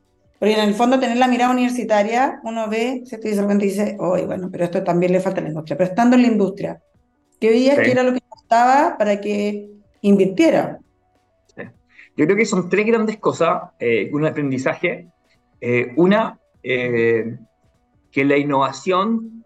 porque 0.44 0.60
en 0.60 0.68
el 0.68 0.74
fondo 0.74 1.00
tener 1.00 1.16
la 1.16 1.30
mirada 1.30 1.54
universitaria, 1.54 2.42
uno 2.44 2.68
ve, 2.68 3.04
¿cierto? 3.06 3.30
Y 3.30 3.32
de 3.32 3.42
repente 3.42 3.64
dice, 3.64 3.96
oye, 3.98 4.26
bueno, 4.26 4.50
pero 4.52 4.66
esto 4.66 4.84
también 4.84 5.14
le 5.14 5.22
falta 5.22 5.40
a 5.40 5.44
la 5.44 5.48
industria. 5.48 5.78
Pero 5.78 5.90
estando 5.90 6.18
en 6.18 6.24
la 6.24 6.28
industria, 6.28 6.82
¿qué 7.40 7.50
veías 7.50 7.78
sí. 7.78 7.84
que 7.84 7.92
era 7.92 8.04
lo 8.04 8.14
que 8.14 8.20
costaba 8.28 8.98
para 8.98 9.22
que 9.22 9.70
invirtiera? 10.02 10.80
Sí. 11.56 11.64
Yo 12.18 12.26
creo 12.26 12.36
que 12.36 12.46
son 12.46 12.68
tres 12.68 12.86
grandes 12.86 13.20
cosas, 13.20 13.70
eh, 13.80 14.10
un 14.12 14.26
aprendizaje. 14.26 15.08
Eh, 15.62 15.94
una, 15.96 16.38
eh, 16.62 17.38
que 18.12 18.26
la 18.26 18.38
innovación 18.38 19.46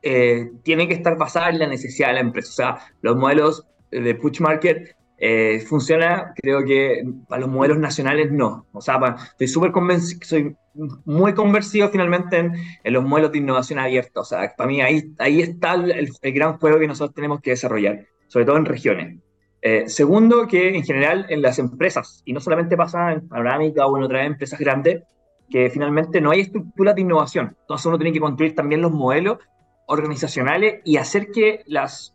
tiene 0.00 0.88
que 0.88 0.94
estar 0.94 1.18
basada 1.18 1.50
en 1.50 1.58
la 1.58 1.66
necesidad 1.66 2.08
de 2.08 2.14
la 2.14 2.20
empresa. 2.20 2.48
O 2.48 2.54
sea, 2.54 2.78
los 3.02 3.16
modelos 3.16 3.66
de 3.90 4.14
push 4.14 4.40
market 4.40 4.96
eh, 5.20 5.60
funciona, 5.66 6.32
creo 6.36 6.64
que 6.64 7.02
para 7.28 7.40
los 7.40 7.50
modelos 7.50 7.78
nacionales 7.78 8.30
no. 8.30 8.66
O 8.72 8.80
sea, 8.80 9.00
para, 9.00 9.16
estoy 9.16 9.48
súper 9.48 9.72
convencido, 9.72 10.20
soy 10.22 10.56
muy 11.04 11.34
convencido 11.34 11.88
finalmente 11.88 12.38
en, 12.38 12.52
en, 12.84 12.92
los 12.92 13.04
modelos 13.04 13.32
de 13.32 13.38
innovación 13.38 13.80
abierta. 13.80 14.20
O 14.20 14.24
sea, 14.24 14.54
para 14.56 14.68
mí 14.68 14.80
ahí, 14.80 15.12
ahí 15.18 15.40
está 15.40 15.74
el, 15.74 15.90
el, 16.22 16.32
gran 16.32 16.58
juego 16.58 16.78
que 16.78 16.86
nosotros 16.86 17.14
tenemos 17.14 17.40
que 17.40 17.50
desarrollar, 17.50 18.06
sobre 18.28 18.46
todo 18.46 18.56
en 18.56 18.64
regiones. 18.64 19.18
Eh, 19.60 19.88
segundo, 19.88 20.46
que 20.46 20.76
en 20.76 20.84
general 20.84 21.26
en 21.28 21.42
las 21.42 21.58
empresas, 21.58 22.22
y 22.24 22.32
no 22.32 22.38
solamente 22.38 22.76
pasa 22.76 23.12
en 23.12 23.28
Panorámica 23.28 23.86
o 23.86 23.96
en 23.96 24.04
otras 24.04 24.24
empresas 24.24 24.60
grandes, 24.60 25.02
que 25.50 25.68
finalmente 25.68 26.20
no 26.20 26.30
hay 26.30 26.40
estructuras 26.40 26.94
de 26.94 27.00
innovación. 27.00 27.56
Entonces 27.62 27.86
uno 27.86 27.98
tiene 27.98 28.12
que 28.12 28.20
construir 28.20 28.54
también 28.54 28.82
los 28.82 28.92
modelos 28.92 29.38
organizacionales 29.86 30.80
y 30.84 30.96
hacer 30.96 31.32
que 31.32 31.62
las, 31.66 32.14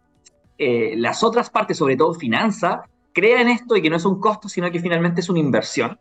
eh, 0.57 0.93
las 0.95 1.21
otras 1.23 1.49
partes, 1.49 1.77
sobre 1.77 1.97
todo 1.97 2.13
finanzas, 2.13 2.79
crean 3.13 3.47
esto 3.47 3.75
y 3.75 3.81
que 3.81 3.89
no 3.89 3.95
es 3.95 4.05
un 4.05 4.19
costo, 4.19 4.49
sino 4.49 4.71
que 4.71 4.79
finalmente 4.79 5.21
es 5.21 5.29
una 5.29 5.39
inversión. 5.39 5.99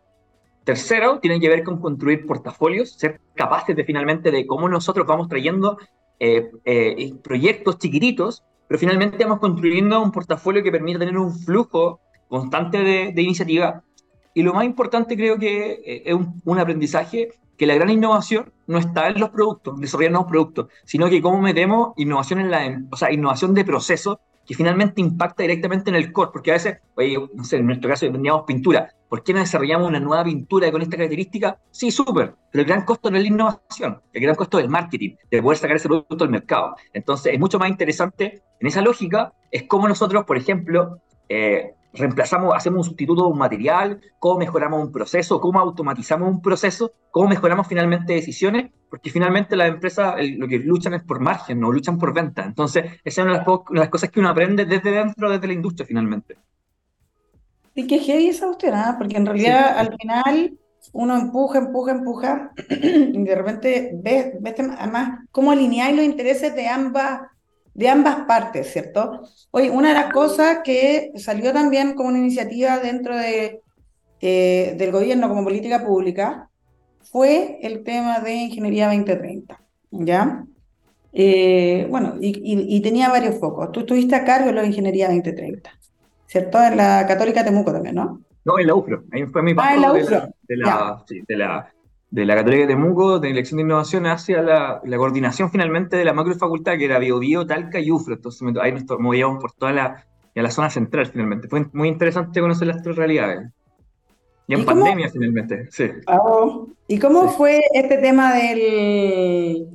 Tercero, 0.64 1.18
tiene 1.18 1.40
que 1.40 1.48
ver 1.48 1.64
con 1.64 1.80
construir 1.80 2.26
portafolios, 2.26 2.92
ser 2.92 3.20
capaces 3.34 3.74
de 3.74 3.84
finalmente 3.84 4.30
de 4.30 4.46
cómo 4.46 4.68
nosotros 4.68 5.06
vamos 5.06 5.28
trayendo 5.28 5.78
eh, 6.20 6.50
eh, 6.64 7.14
proyectos 7.22 7.78
chiquititos, 7.78 8.44
pero 8.68 8.78
finalmente 8.78 9.24
vamos 9.24 9.40
construyendo 9.40 10.00
un 10.00 10.12
portafolio 10.12 10.62
que 10.62 10.70
permite 10.70 11.00
tener 11.00 11.18
un 11.18 11.34
flujo 11.34 12.00
constante 12.28 12.78
de, 12.78 13.12
de 13.12 13.22
iniciativa. 13.22 13.82
Y 14.34 14.42
lo 14.42 14.54
más 14.54 14.64
importante 14.64 15.16
creo 15.16 15.38
que 15.38 15.82
eh, 15.84 16.02
es 16.06 16.14
un, 16.14 16.58
aprendizaje 16.58 17.30
que 17.58 17.66
la 17.66 17.74
gran 17.74 17.90
innovación 17.90 18.52
no 18.66 18.78
está 18.78 19.08
en 19.08 19.20
los 19.20 19.30
productos, 19.30 19.78
desarrollar 19.78 20.12
nuevos 20.12 20.30
productos, 20.30 20.68
sino 20.84 21.08
que 21.10 21.20
cómo 21.20 21.40
metemos 21.40 21.92
innovación 21.96 22.40
en 22.40 22.50
la, 22.50 22.82
o 22.90 22.96
sea, 22.96 23.12
innovación 23.12 23.52
de 23.52 23.64
procesos 23.64 24.18
que 24.46 24.54
finalmente 24.54 25.00
impacta 25.00 25.42
directamente 25.42 25.90
en 25.90 25.96
el 25.96 26.12
core, 26.12 26.30
porque 26.32 26.50
a 26.50 26.54
veces, 26.54 26.78
oye, 26.96 27.16
no 27.34 27.44
sé, 27.44 27.56
en 27.56 27.66
nuestro 27.66 27.88
caso 27.88 28.10
vendíamos 28.10 28.44
pintura, 28.46 28.92
¿por 29.08 29.22
qué 29.22 29.32
no 29.32 29.40
desarrollamos 29.40 29.88
una 29.88 30.00
nueva 30.00 30.24
pintura 30.24 30.70
con 30.70 30.82
esta 30.82 30.96
característica? 30.96 31.58
Sí, 31.70 31.90
súper, 31.90 32.34
pero 32.50 32.62
el 32.62 32.68
gran 32.68 32.84
costo 32.84 33.10
no 33.10 33.16
es 33.16 33.22
la 33.22 33.28
innovación, 33.28 34.00
el 34.12 34.22
gran 34.22 34.34
costo 34.34 34.58
es 34.58 34.64
el 34.64 34.70
marketing, 34.70 35.16
de 35.30 35.42
poder 35.42 35.58
sacar 35.58 35.76
ese 35.76 35.88
producto 35.88 36.24
al 36.24 36.30
mercado. 36.30 36.74
Entonces, 36.92 37.34
es 37.34 37.38
mucho 37.38 37.58
más 37.58 37.68
interesante, 37.68 38.42
en 38.60 38.66
esa 38.66 38.82
lógica, 38.82 39.32
es 39.50 39.64
cómo 39.64 39.88
nosotros, 39.88 40.24
por 40.24 40.36
ejemplo, 40.36 40.98
eh, 41.28 41.74
reemplazamos, 41.92 42.54
hacemos 42.54 42.78
un 42.78 42.84
sustituto 42.84 43.22
de 43.22 43.28
un 43.28 43.38
material, 43.38 44.00
cómo 44.18 44.38
mejoramos 44.38 44.82
un 44.82 44.92
proceso, 44.92 45.40
cómo 45.40 45.60
automatizamos 45.60 46.28
un 46.28 46.40
proceso, 46.40 46.92
cómo 47.10 47.28
mejoramos 47.28 47.66
finalmente 47.66 48.14
decisiones, 48.14 48.70
porque 48.88 49.10
finalmente 49.10 49.56
las 49.56 49.68
empresas 49.68 50.14
lo 50.36 50.48
que 50.48 50.58
luchan 50.58 50.94
es 50.94 51.02
por 51.02 51.20
margen, 51.20 51.60
no 51.60 51.70
luchan 51.70 51.98
por 51.98 52.14
venta. 52.14 52.44
Entonces, 52.44 52.84
esa 53.04 53.20
es 53.20 53.24
una 53.24 53.32
de 53.32 53.38
las, 53.38 53.48
una 53.48 53.62
de 53.70 53.80
las 53.80 53.88
cosas 53.88 54.10
que 54.10 54.20
uno 54.20 54.30
aprende 54.30 54.64
desde 54.64 54.90
dentro, 54.90 55.30
desde 55.30 55.46
la 55.46 55.52
industria 55.52 55.86
finalmente. 55.86 56.36
Y 57.74 57.86
qué 57.86 57.98
heavy 57.98 58.28
esa 58.28 58.48
usted, 58.48 58.72
¿eh? 58.72 58.94
porque 58.98 59.16
en 59.16 59.26
realidad 59.26 59.74
sí. 59.74 59.80
al 59.80 59.96
final 59.96 60.58
uno 60.92 61.16
empuja, 61.16 61.58
empuja, 61.58 61.92
empuja, 61.92 62.52
y 62.70 63.24
de 63.24 63.34
repente 63.34 63.90
ves, 63.94 64.32
ves 64.40 64.54
además 64.78 65.20
cómo 65.30 65.50
alinear 65.50 65.92
los 65.94 66.04
intereses 66.04 66.54
de 66.54 66.68
ambas 66.68 67.20
de 67.74 67.88
ambas 67.88 68.26
partes, 68.26 68.72
¿cierto? 68.72 69.22
Oye, 69.50 69.70
una 69.70 69.88
de 69.88 69.94
las 69.94 70.12
cosas 70.12 70.58
que 70.64 71.12
salió 71.16 71.52
también 71.52 71.94
como 71.94 72.08
una 72.10 72.18
iniciativa 72.18 72.78
dentro 72.78 73.16
de, 73.16 73.62
eh, 74.20 74.74
del 74.76 74.92
gobierno 74.92 75.28
como 75.28 75.44
política 75.44 75.84
pública 75.84 76.48
fue 77.00 77.58
el 77.62 77.82
tema 77.82 78.20
de 78.20 78.34
Ingeniería 78.34 78.86
2030, 78.86 79.60
¿ya? 79.90 80.44
Eh, 81.12 81.86
bueno, 81.90 82.14
y, 82.20 82.28
y, 82.28 82.76
y, 82.76 82.80
tenía 82.80 83.10
varios 83.10 83.38
focos. 83.38 83.70
Tú 83.70 83.80
estuviste 83.80 84.14
a 84.14 84.24
cargo 84.24 84.46
de 84.46 84.54
la 84.54 84.64
Ingeniería 84.64 85.08
2030, 85.08 85.70
¿cierto? 86.26 86.62
En 86.62 86.76
la 86.78 87.04
Católica 87.06 87.44
Temuco 87.44 87.72
también, 87.72 87.96
¿no? 87.96 88.22
No, 88.44 88.58
en 88.58 88.66
la 88.66 88.74
UFRO. 88.74 89.04
Ahí 89.12 89.26
fue 89.26 89.42
mi 89.42 89.54
ah, 89.58 89.74
en 89.74 89.82
la 89.82 89.92
UFRO. 89.92 90.02
De 90.02 90.16
la, 90.16 90.26
de 90.48 90.56
la, 90.56 91.04
sí, 91.06 91.22
de 91.28 91.36
la 91.36 91.72
de 92.12 92.26
la 92.26 92.36
Católica 92.36 92.66
de 92.66 92.74
Temuco, 92.74 93.18
de 93.18 93.30
elección 93.30 93.56
de 93.56 93.62
innovación, 93.62 94.06
hacia 94.06 94.42
la, 94.42 94.82
la, 94.84 94.96
coordinación 94.98 95.50
finalmente 95.50 95.96
de 95.96 96.04
la 96.04 96.12
macrofacultad, 96.12 96.76
que 96.76 96.84
era 96.84 96.98
Biobío, 96.98 97.46
Talca 97.46 97.80
y 97.80 97.90
UFRO. 97.90 98.16
Entonces 98.16 98.46
ahí 98.60 98.72
nos 98.72 98.84
movíamos 99.00 99.40
por 99.40 99.52
toda 99.52 99.72
la, 99.72 100.06
la 100.34 100.50
zona 100.50 100.68
central 100.68 101.06
finalmente. 101.06 101.48
Fue 101.48 101.64
muy 101.72 101.88
interesante 101.88 102.38
conocer 102.42 102.68
las 102.68 102.82
tres 102.82 102.96
realidades. 102.96 103.50
Y 104.46 104.52
en 104.52 104.60
¿Y 104.60 104.64
pandemia 104.64 105.06
cómo? 105.06 105.12
finalmente, 105.12 105.68
sí. 105.70 105.88
Oh. 106.06 106.68
¿Y 106.86 106.98
cómo 106.98 107.30
sí. 107.30 107.34
fue 107.38 107.62
este 107.72 107.96
tema 107.96 108.34
del... 108.34 109.68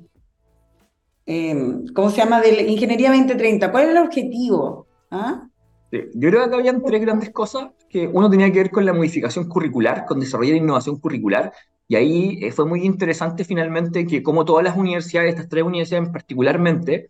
Eh, 1.26 1.82
¿Cómo 1.96 2.12
se 2.12 2.18
llama? 2.18 2.40
De 2.40 2.52
la 2.52 2.62
Ingeniería 2.62 3.10
2030. 3.10 3.72
¿Cuál 3.72 3.86
es 3.86 3.90
el 3.90 3.98
objetivo? 3.98 4.86
¿Ah? 5.10 5.48
Sí. 5.92 6.02
Yo 6.14 6.30
creo 6.30 6.48
que 6.48 6.56
habían 6.56 6.84
tres 6.84 7.02
grandes 7.02 7.32
cosas, 7.32 7.70
que 7.90 8.08
uno 8.08 8.30
tenía 8.30 8.52
que 8.52 8.60
ver 8.60 8.70
con 8.70 8.86
la 8.86 8.94
modificación 8.94 9.50
curricular, 9.50 10.06
con 10.06 10.20
desarrollar 10.20 10.56
innovación 10.56 11.00
curricular, 11.00 11.52
y 11.88 11.96
ahí 11.96 12.40
eh, 12.42 12.52
fue 12.52 12.66
muy 12.66 12.84
interesante 12.84 13.44
finalmente 13.44 14.06
que 14.06 14.22
como 14.22 14.46
todas 14.46 14.64
las 14.64 14.78
universidades, 14.78 15.32
estas 15.32 15.50
tres 15.50 15.64
universidades 15.64 16.10
particularmente, 16.10 17.10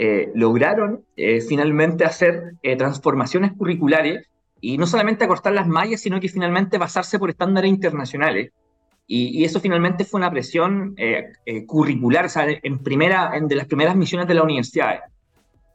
eh, 0.00 0.30
lograron 0.34 1.04
eh, 1.16 1.40
finalmente 1.40 2.04
hacer 2.04 2.54
eh, 2.62 2.76
transformaciones 2.76 3.52
curriculares 3.54 4.26
y 4.60 4.78
no 4.78 4.86
solamente 4.86 5.24
acortar 5.24 5.52
las 5.52 5.66
mallas, 5.66 6.00
sino 6.00 6.20
que 6.20 6.28
finalmente 6.28 6.78
basarse 6.78 7.18
por 7.18 7.30
estándares 7.30 7.68
internacionales. 7.68 8.52
Y, 9.08 9.40
y 9.40 9.44
eso 9.44 9.58
finalmente 9.58 10.04
fue 10.04 10.18
una 10.18 10.30
presión 10.30 10.94
eh, 10.98 11.32
curricular, 11.66 12.26
o 12.26 12.28
sea, 12.28 12.46
en, 12.48 12.78
primera, 12.78 13.36
en 13.36 13.48
de 13.48 13.56
las 13.56 13.66
primeras 13.66 13.96
misiones 13.96 14.28
de 14.28 14.34
la 14.34 14.42
universidad. 14.42 15.00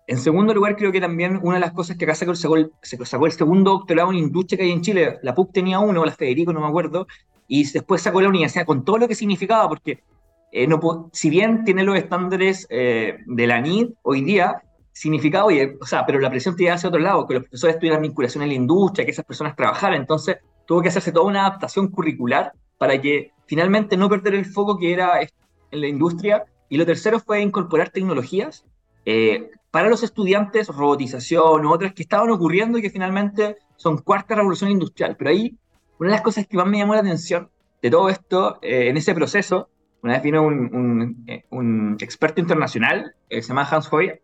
En 0.05 0.17
segundo 0.17 0.53
lugar, 0.53 0.75
creo 0.75 0.91
que 0.91 1.01
también 1.01 1.39
una 1.41 1.55
de 1.55 1.61
las 1.61 1.71
cosas 1.71 1.97
que 1.97 2.05
acá 2.05 2.13
sacó, 2.13 2.55
el, 2.55 2.71
sacó 2.81 3.25
el 3.25 3.31
segundo 3.31 3.71
doctorado 3.71 4.11
en 4.11 4.17
industria 4.19 4.57
que 4.57 4.63
hay 4.65 4.71
en 4.71 4.81
Chile, 4.81 5.17
la 5.23 5.33
PUC 5.33 5.51
tenía 5.51 5.79
uno, 5.79 6.05
la 6.05 6.11
Federico, 6.11 6.53
no 6.53 6.59
me 6.59 6.67
acuerdo, 6.67 7.07
y 7.47 7.69
después 7.69 8.01
sacó 8.01 8.21
la 8.21 8.29
universidad 8.29 8.65
con 8.65 8.83
todo 8.83 8.97
lo 8.97 9.07
que 9.07 9.15
significaba, 9.15 9.67
porque 9.69 10.03
eh, 10.51 10.67
no, 10.67 11.09
si 11.11 11.29
bien 11.29 11.63
tiene 11.63 11.83
los 11.83 11.97
estándares 11.97 12.67
eh, 12.69 13.17
de 13.25 13.47
la 13.47 13.59
NID 13.59 13.89
hoy 14.03 14.21
día, 14.21 14.61
significaba, 14.91 15.45
oye, 15.45 15.75
o 15.81 15.85
sea, 15.85 16.05
pero 16.05 16.19
la 16.19 16.29
presión 16.29 16.55
te 16.55 16.69
hacia 16.69 16.89
otro 16.89 17.01
lado, 17.01 17.27
que 17.27 17.33
los 17.33 17.43
profesores 17.43 17.79
tuvieran 17.79 18.01
vinculación 18.01 18.43
en 18.43 18.49
la 18.49 18.55
industria, 18.55 19.05
que 19.05 19.11
esas 19.11 19.25
personas 19.25 19.55
trabajaran, 19.55 19.99
entonces 19.99 20.37
tuvo 20.65 20.81
que 20.81 20.89
hacerse 20.89 21.11
toda 21.11 21.25
una 21.25 21.47
adaptación 21.47 21.87
curricular 21.87 22.53
para 22.77 22.99
que 22.99 23.31
finalmente 23.47 23.97
no 23.97 24.09
perder 24.09 24.35
el 24.35 24.45
foco 24.45 24.77
que 24.77 24.93
era 24.93 25.21
en 25.21 25.81
la 25.81 25.87
industria 25.87 26.45
Y 26.69 26.77
lo 26.77 26.85
tercero 26.85 27.19
fue 27.19 27.41
incorporar 27.41 27.89
tecnologías 27.89 28.65
eh, 29.05 29.49
para 29.71 29.89
los 29.89 30.03
estudiantes, 30.03 30.67
robotización, 30.67 31.65
otras 31.65 31.93
que 31.93 32.03
estaban 32.03 32.29
ocurriendo 32.29 32.77
y 32.77 32.81
que 32.81 32.89
finalmente 32.89 33.57
son 33.75 33.97
cuarta 33.97 34.35
revolución 34.35 34.71
industrial. 34.71 35.15
Pero 35.17 35.31
ahí, 35.31 35.57
una 36.03 36.11
de 36.11 36.17
las 36.17 36.23
cosas 36.23 36.47
que 36.47 36.57
más 36.57 36.67
me 36.67 36.77
llamó 36.77 36.93
la 36.93 37.01
atención 37.01 37.49
de 37.81 37.89
todo 37.89 38.09
esto, 38.09 38.59
eh, 38.61 38.89
en 38.89 38.97
ese 38.97 39.13
proceso, 39.13 39.69
una 40.01 40.13
vez 40.13 40.23
vino 40.23 40.43
un, 40.43 41.25
un, 41.49 41.97
experto 41.99 42.41
internacional, 42.41 43.15
se 43.29 43.41
llama 43.41 43.67
Hans 43.69 43.91
Hoyer, 43.91 44.21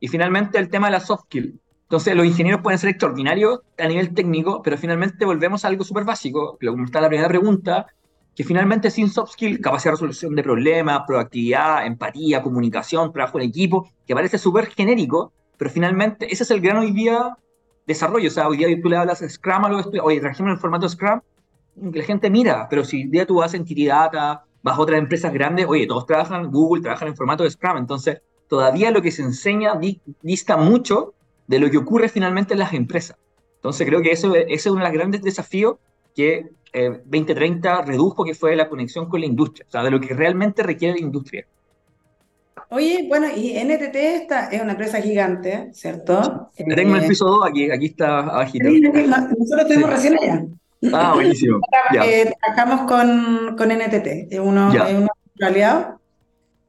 y 0.00 0.08
finalmente 0.08 0.58
el 0.58 0.68
tema 0.68 0.88
de 0.88 0.92
la 0.92 1.00
soft 1.00 1.24
skill. 1.24 1.60
Entonces, 1.82 2.14
los 2.14 2.26
ingenieros 2.26 2.60
pueden 2.62 2.78
ser 2.78 2.90
extraordinarios 2.90 3.60
a 3.78 3.86
nivel 3.86 4.14
técnico, 4.14 4.62
pero 4.62 4.78
finalmente 4.78 5.24
volvemos 5.24 5.64
a 5.64 5.68
algo 5.68 5.84
súper 5.84 6.04
básico, 6.04 6.58
como 6.64 6.84
está 6.84 7.00
la 7.00 7.08
primera 7.08 7.28
pregunta, 7.28 7.86
que 8.34 8.44
finalmente 8.44 8.90
sin 8.90 9.08
soft 9.10 9.32
skill, 9.32 9.60
capacidad 9.60 9.90
de 9.92 9.96
resolución 9.96 10.34
de 10.34 10.42
problemas, 10.42 11.02
proactividad, 11.06 11.86
empatía, 11.86 12.42
comunicación, 12.42 13.12
trabajo 13.12 13.38
en 13.38 13.48
equipo, 13.48 13.90
que 14.06 14.14
parece 14.14 14.38
súper 14.38 14.66
genérico, 14.66 15.32
pero 15.56 15.70
finalmente 15.70 16.32
ese 16.32 16.44
es 16.44 16.50
el 16.50 16.60
gran 16.60 16.78
hoy 16.78 16.92
día 16.92 17.36
desarrollo. 17.86 18.28
O 18.28 18.32
sea, 18.32 18.48
hoy 18.48 18.56
día 18.56 18.68
tú 18.82 18.88
le 18.88 18.96
hablas 18.96 19.24
Scrum 19.26 19.64
a 19.64 19.68
los 19.68 19.80
estudiantes, 19.80 20.06
oye, 20.06 20.20
trajimos 20.20 20.52
el 20.52 20.58
formato 20.58 20.88
Scrum, 20.88 21.20
la 21.76 22.04
gente 22.04 22.30
mira, 22.30 22.66
pero 22.68 22.84
si 22.84 23.04
día 23.04 23.26
tú 23.26 23.36
vas 23.36 23.54
en 23.54 23.64
Data, 23.64 24.44
vas 24.62 24.76
a 24.76 24.80
otras 24.80 24.98
empresas 24.98 25.32
grandes, 25.32 25.66
oye, 25.66 25.86
todos 25.86 26.06
trabajan, 26.06 26.50
Google 26.50 26.82
trabajan 26.82 27.08
en 27.08 27.16
formato 27.16 27.44
de 27.44 27.50
Scrum, 27.50 27.78
entonces 27.78 28.20
todavía 28.48 28.90
lo 28.90 29.00
que 29.00 29.10
se 29.10 29.22
enseña 29.22 29.78
dista 30.22 30.56
mucho 30.56 31.14
de 31.46 31.58
lo 31.58 31.70
que 31.70 31.78
ocurre 31.78 32.08
finalmente 32.08 32.54
en 32.54 32.58
las 32.60 32.72
empresas. 32.72 33.16
Entonces 33.56 33.86
creo 33.86 34.02
que 34.02 34.12
ese 34.12 34.28
es 34.48 34.66
uno 34.66 34.78
de 34.78 34.84
los 34.84 34.92
grandes 34.92 35.22
desafíos 35.22 35.76
que 36.14 36.50
2030 36.72 37.70
eh, 37.80 37.84
redujo, 37.84 38.24
que 38.24 38.34
fue 38.34 38.56
la 38.56 38.68
conexión 38.68 39.08
con 39.08 39.20
la 39.20 39.26
industria, 39.26 39.66
o 39.68 39.70
sea, 39.70 39.82
de 39.82 39.90
lo 39.90 40.00
que 40.00 40.14
realmente 40.14 40.62
requiere 40.62 40.94
la 40.94 41.00
industria. 41.00 41.46
Oye, 42.72 43.06
bueno, 43.08 43.26
y 43.34 43.58
NTT 43.64 43.96
esta 43.96 44.46
es 44.46 44.62
una 44.62 44.72
empresa 44.72 45.00
gigante, 45.00 45.70
¿cierto? 45.72 46.52
tengo 46.54 46.94
el 46.96 47.04
eh, 47.04 47.08
piso 47.08 47.26
2 47.26 47.48
aquí, 47.48 47.68
aquí 47.68 47.86
está 47.86 48.20
abajito. 48.20 48.68
Nosotros 48.70 49.62
estuvimos 49.62 49.90
recién 49.90 50.16
allá. 50.18 50.44
Ah, 50.92 51.14
buenísimo. 51.14 51.60
Eh, 52.04 52.32
trabajamos 52.40 52.82
con, 52.88 53.56
con 53.56 53.68
NTT, 53.70 54.32
es 54.32 54.38
uno, 54.38 54.72
es 54.72 54.94
uno 54.94 55.08
aliado 55.40 56.00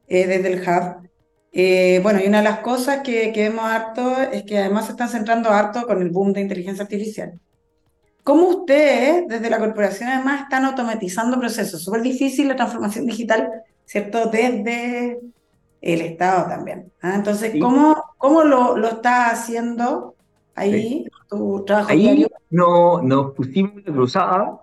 desde 0.08 0.52
el 0.52 0.60
hub. 0.60 1.08
Eh, 1.52 2.00
bueno, 2.02 2.18
y 2.20 2.26
una 2.26 2.38
de 2.38 2.44
las 2.44 2.58
cosas 2.58 3.02
que, 3.02 3.30
que, 3.32 3.48
vemos 3.48 3.64
harto 3.64 4.20
es 4.32 4.42
que 4.42 4.58
además 4.58 4.86
se 4.86 4.92
están 4.92 5.08
centrando 5.08 5.50
harto 5.50 5.86
con 5.86 6.02
el 6.02 6.10
boom 6.10 6.32
de 6.32 6.40
inteligencia 6.40 6.82
artificial. 6.82 7.38
¿Cómo 8.24 8.48
ustedes, 8.48 9.28
desde 9.28 9.50
la 9.50 9.58
corporación, 9.58 10.08
además 10.08 10.42
están 10.42 10.64
automatizando 10.64 11.38
procesos? 11.38 11.84
Súper 11.84 12.02
difícil 12.02 12.48
la 12.48 12.56
transformación 12.56 13.06
digital, 13.06 13.48
¿cierto? 13.84 14.26
Desde 14.26 15.20
el 15.82 16.00
Estado 16.00 16.48
también. 16.48 16.90
¿ah? 17.02 17.16
Entonces, 17.16 17.54
¿cómo, 17.60 17.96
cómo 18.16 18.44
lo, 18.44 18.78
lo 18.78 18.88
estás 18.88 19.32
haciendo 19.32 20.14
ahí, 20.54 21.04
tu 21.28 21.64
trabajo 21.66 21.90
ahí 21.90 22.00
diario? 22.00 22.30
No, 22.50 23.02
nos 23.02 23.32
pusimos 23.34 23.74
la 23.84 23.92
cruzada, 23.92 24.60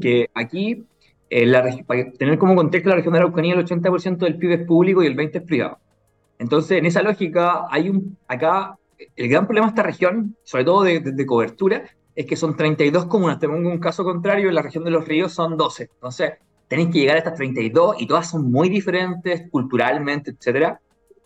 que 0.00 0.30
aquí, 0.34 0.86
eh, 1.28 1.46
la, 1.46 1.62
para 1.86 2.10
tener 2.12 2.38
como 2.38 2.54
contexto, 2.54 2.88
la 2.88 2.96
región 2.96 3.12
de 3.12 3.20
la 3.20 3.24
Araucanía, 3.24 3.54
el 3.54 3.66
80% 3.66 4.18
del 4.18 4.38
PIB 4.38 4.52
es 4.52 4.66
público 4.66 5.02
y 5.02 5.06
el 5.06 5.16
20% 5.16 5.36
es 5.36 5.42
privado. 5.42 5.78
Entonces, 6.38 6.78
en 6.78 6.86
esa 6.86 7.02
lógica, 7.02 7.66
hay 7.70 7.90
un, 7.90 8.16
acá, 8.26 8.78
el 9.16 9.28
gran 9.28 9.46
problema 9.46 9.66
de 9.66 9.70
esta 9.70 9.82
región, 9.82 10.36
sobre 10.42 10.64
todo 10.64 10.82
de, 10.84 11.26
cobertura, 11.26 11.84
es 12.14 12.26
que 12.26 12.36
son 12.36 12.56
32 12.56 13.06
comunas. 13.06 13.38
Tengo 13.38 13.56
un 13.56 13.78
caso 13.78 14.04
contrario, 14.04 14.48
en 14.48 14.54
la 14.54 14.62
región 14.62 14.84
de 14.84 14.90
los 14.90 15.06
ríos 15.06 15.32
son 15.32 15.56
12. 15.56 15.90
Entonces, 15.94 16.32
tenéis 16.70 16.90
que 16.90 17.00
llegar 17.00 17.16
a 17.16 17.18
estas 17.18 17.34
32 17.34 17.96
y 17.98 18.06
todas 18.06 18.30
son 18.30 18.48
muy 18.48 18.68
diferentes 18.68 19.50
culturalmente, 19.50 20.30
etc. 20.30 20.76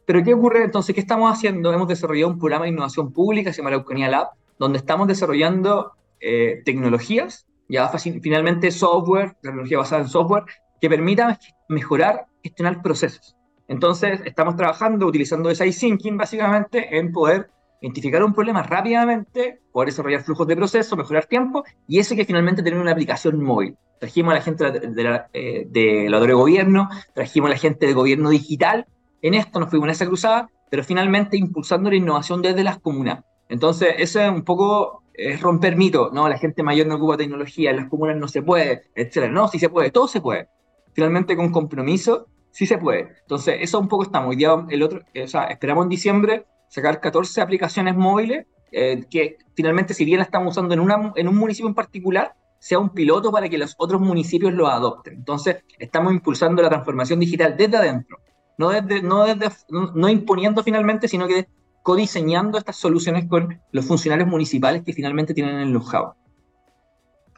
Pero 0.06 0.24
¿qué 0.24 0.32
ocurre 0.32 0.64
entonces? 0.64 0.94
¿Qué 0.94 1.02
estamos 1.02 1.30
haciendo? 1.30 1.70
Hemos 1.70 1.86
desarrollado 1.86 2.32
un 2.32 2.38
programa 2.38 2.64
de 2.64 2.70
innovación 2.70 3.12
pública, 3.12 3.52
se 3.52 3.58
llama 3.58 3.68
la 3.70 3.76
Euconía 3.76 4.08
Lab, 4.08 4.28
donde 4.58 4.78
estamos 4.78 5.06
desarrollando 5.06 5.92
eh, 6.18 6.62
tecnologías, 6.64 7.46
ya 7.68 7.88
finalmente 8.22 8.70
software, 8.70 9.36
tecnología 9.42 9.76
basada 9.76 10.00
en 10.00 10.08
software, 10.08 10.44
que 10.80 10.88
permitan 10.88 11.36
mejorar, 11.68 12.24
gestionar 12.42 12.80
procesos. 12.80 13.36
Entonces, 13.68 14.22
estamos 14.24 14.56
trabajando 14.56 15.06
utilizando 15.06 15.50
ese 15.50 15.70
thinking 15.70 16.16
básicamente 16.16 16.96
en 16.96 17.12
poder 17.12 17.50
identificar 17.84 18.24
un 18.24 18.32
problema 18.32 18.62
rápidamente, 18.62 19.60
poder 19.70 19.90
desarrollar 19.90 20.22
flujos 20.22 20.46
de 20.46 20.56
proceso, 20.56 20.96
mejorar 20.96 21.26
tiempo 21.26 21.64
y 21.86 21.98
ese 21.98 22.16
que 22.16 22.24
finalmente 22.24 22.62
tener 22.62 22.80
una 22.80 22.92
aplicación 22.92 23.42
móvil. 23.42 23.76
Trajimos 24.00 24.32
a 24.32 24.36
la 24.36 24.42
gente 24.42 24.70
de 24.70 25.02
la, 25.04 25.28
eh, 25.34 25.66
de, 25.68 26.32
gobierno, 26.32 26.88
trajimos 27.14 27.48
a 27.48 27.52
la 27.52 27.58
gente 27.58 27.86
de 27.86 27.92
gobierno 27.92 28.30
digital. 28.30 28.86
En 29.20 29.34
esto 29.34 29.60
nos 29.60 29.68
fuimos 29.68 29.88
en 29.88 29.92
esa 29.92 30.06
cruzada, 30.06 30.50
pero 30.70 30.82
finalmente 30.82 31.36
impulsando 31.36 31.90
la 31.90 31.96
innovación 31.96 32.40
desde 32.40 32.64
las 32.64 32.78
comunas. 32.78 33.22
Entonces, 33.50 33.94
eso 33.98 34.20
es 34.20 34.30
un 34.30 34.44
poco 34.44 35.02
es 35.12 35.40
romper 35.40 35.76
mito, 35.76 36.10
¿no? 36.12 36.28
La 36.28 36.38
gente 36.38 36.62
mayor 36.62 36.86
no 36.86 36.96
ocupa 36.96 37.18
tecnología, 37.18 37.70
en 37.70 37.76
las 37.76 37.88
comunas 37.88 38.16
no 38.16 38.28
se 38.28 38.42
puede, 38.42 38.84
etcétera. 38.94 39.28
No, 39.28 39.46
sí 39.48 39.58
se 39.58 39.68
puede, 39.68 39.90
todo 39.90 40.08
se 40.08 40.20
puede. 40.22 40.48
Finalmente, 40.94 41.36
con 41.36 41.52
compromiso 41.52 42.28
sí 42.50 42.66
se 42.66 42.78
puede. 42.78 43.10
Entonces, 43.20 43.58
eso 43.60 43.78
un 43.78 43.88
poco 43.88 44.04
estamos. 44.04 44.36
Ya 44.36 44.64
el 44.70 44.82
otro, 44.82 45.00
o 45.22 45.26
sea, 45.28 45.44
esperamos 45.44 45.84
en 45.84 45.90
diciembre 45.90 46.46
sacar 46.74 47.00
14 47.00 47.40
aplicaciones 47.40 47.94
móviles 47.94 48.46
eh, 48.72 49.04
que 49.08 49.38
finalmente, 49.54 49.94
si 49.94 50.04
bien 50.04 50.18
la 50.18 50.24
estamos 50.24 50.50
usando 50.50 50.74
en, 50.74 50.80
una, 50.80 51.12
en 51.14 51.28
un 51.28 51.36
municipio 51.36 51.68
en 51.68 51.74
particular, 51.74 52.34
sea 52.58 52.80
un 52.80 52.88
piloto 52.88 53.30
para 53.30 53.48
que 53.48 53.56
los 53.56 53.76
otros 53.78 54.00
municipios 54.00 54.52
lo 54.52 54.66
adopten. 54.66 55.14
Entonces, 55.14 55.62
estamos 55.78 56.12
impulsando 56.12 56.62
la 56.62 56.68
transformación 56.68 57.20
digital 57.20 57.56
desde 57.56 57.76
adentro, 57.76 58.18
no, 58.58 58.70
desde, 58.70 59.02
no, 59.02 59.24
desde, 59.24 59.54
no 59.68 60.08
imponiendo 60.08 60.64
finalmente, 60.64 61.06
sino 61.06 61.28
que 61.28 61.46
codiseñando 61.82 62.58
estas 62.58 62.74
soluciones 62.74 63.26
con 63.28 63.60
los 63.70 63.86
funcionarios 63.86 64.26
municipales 64.26 64.82
que 64.82 64.92
finalmente 64.92 65.32
tienen 65.32 65.56
el 65.58 65.70
know-how. 65.70 66.14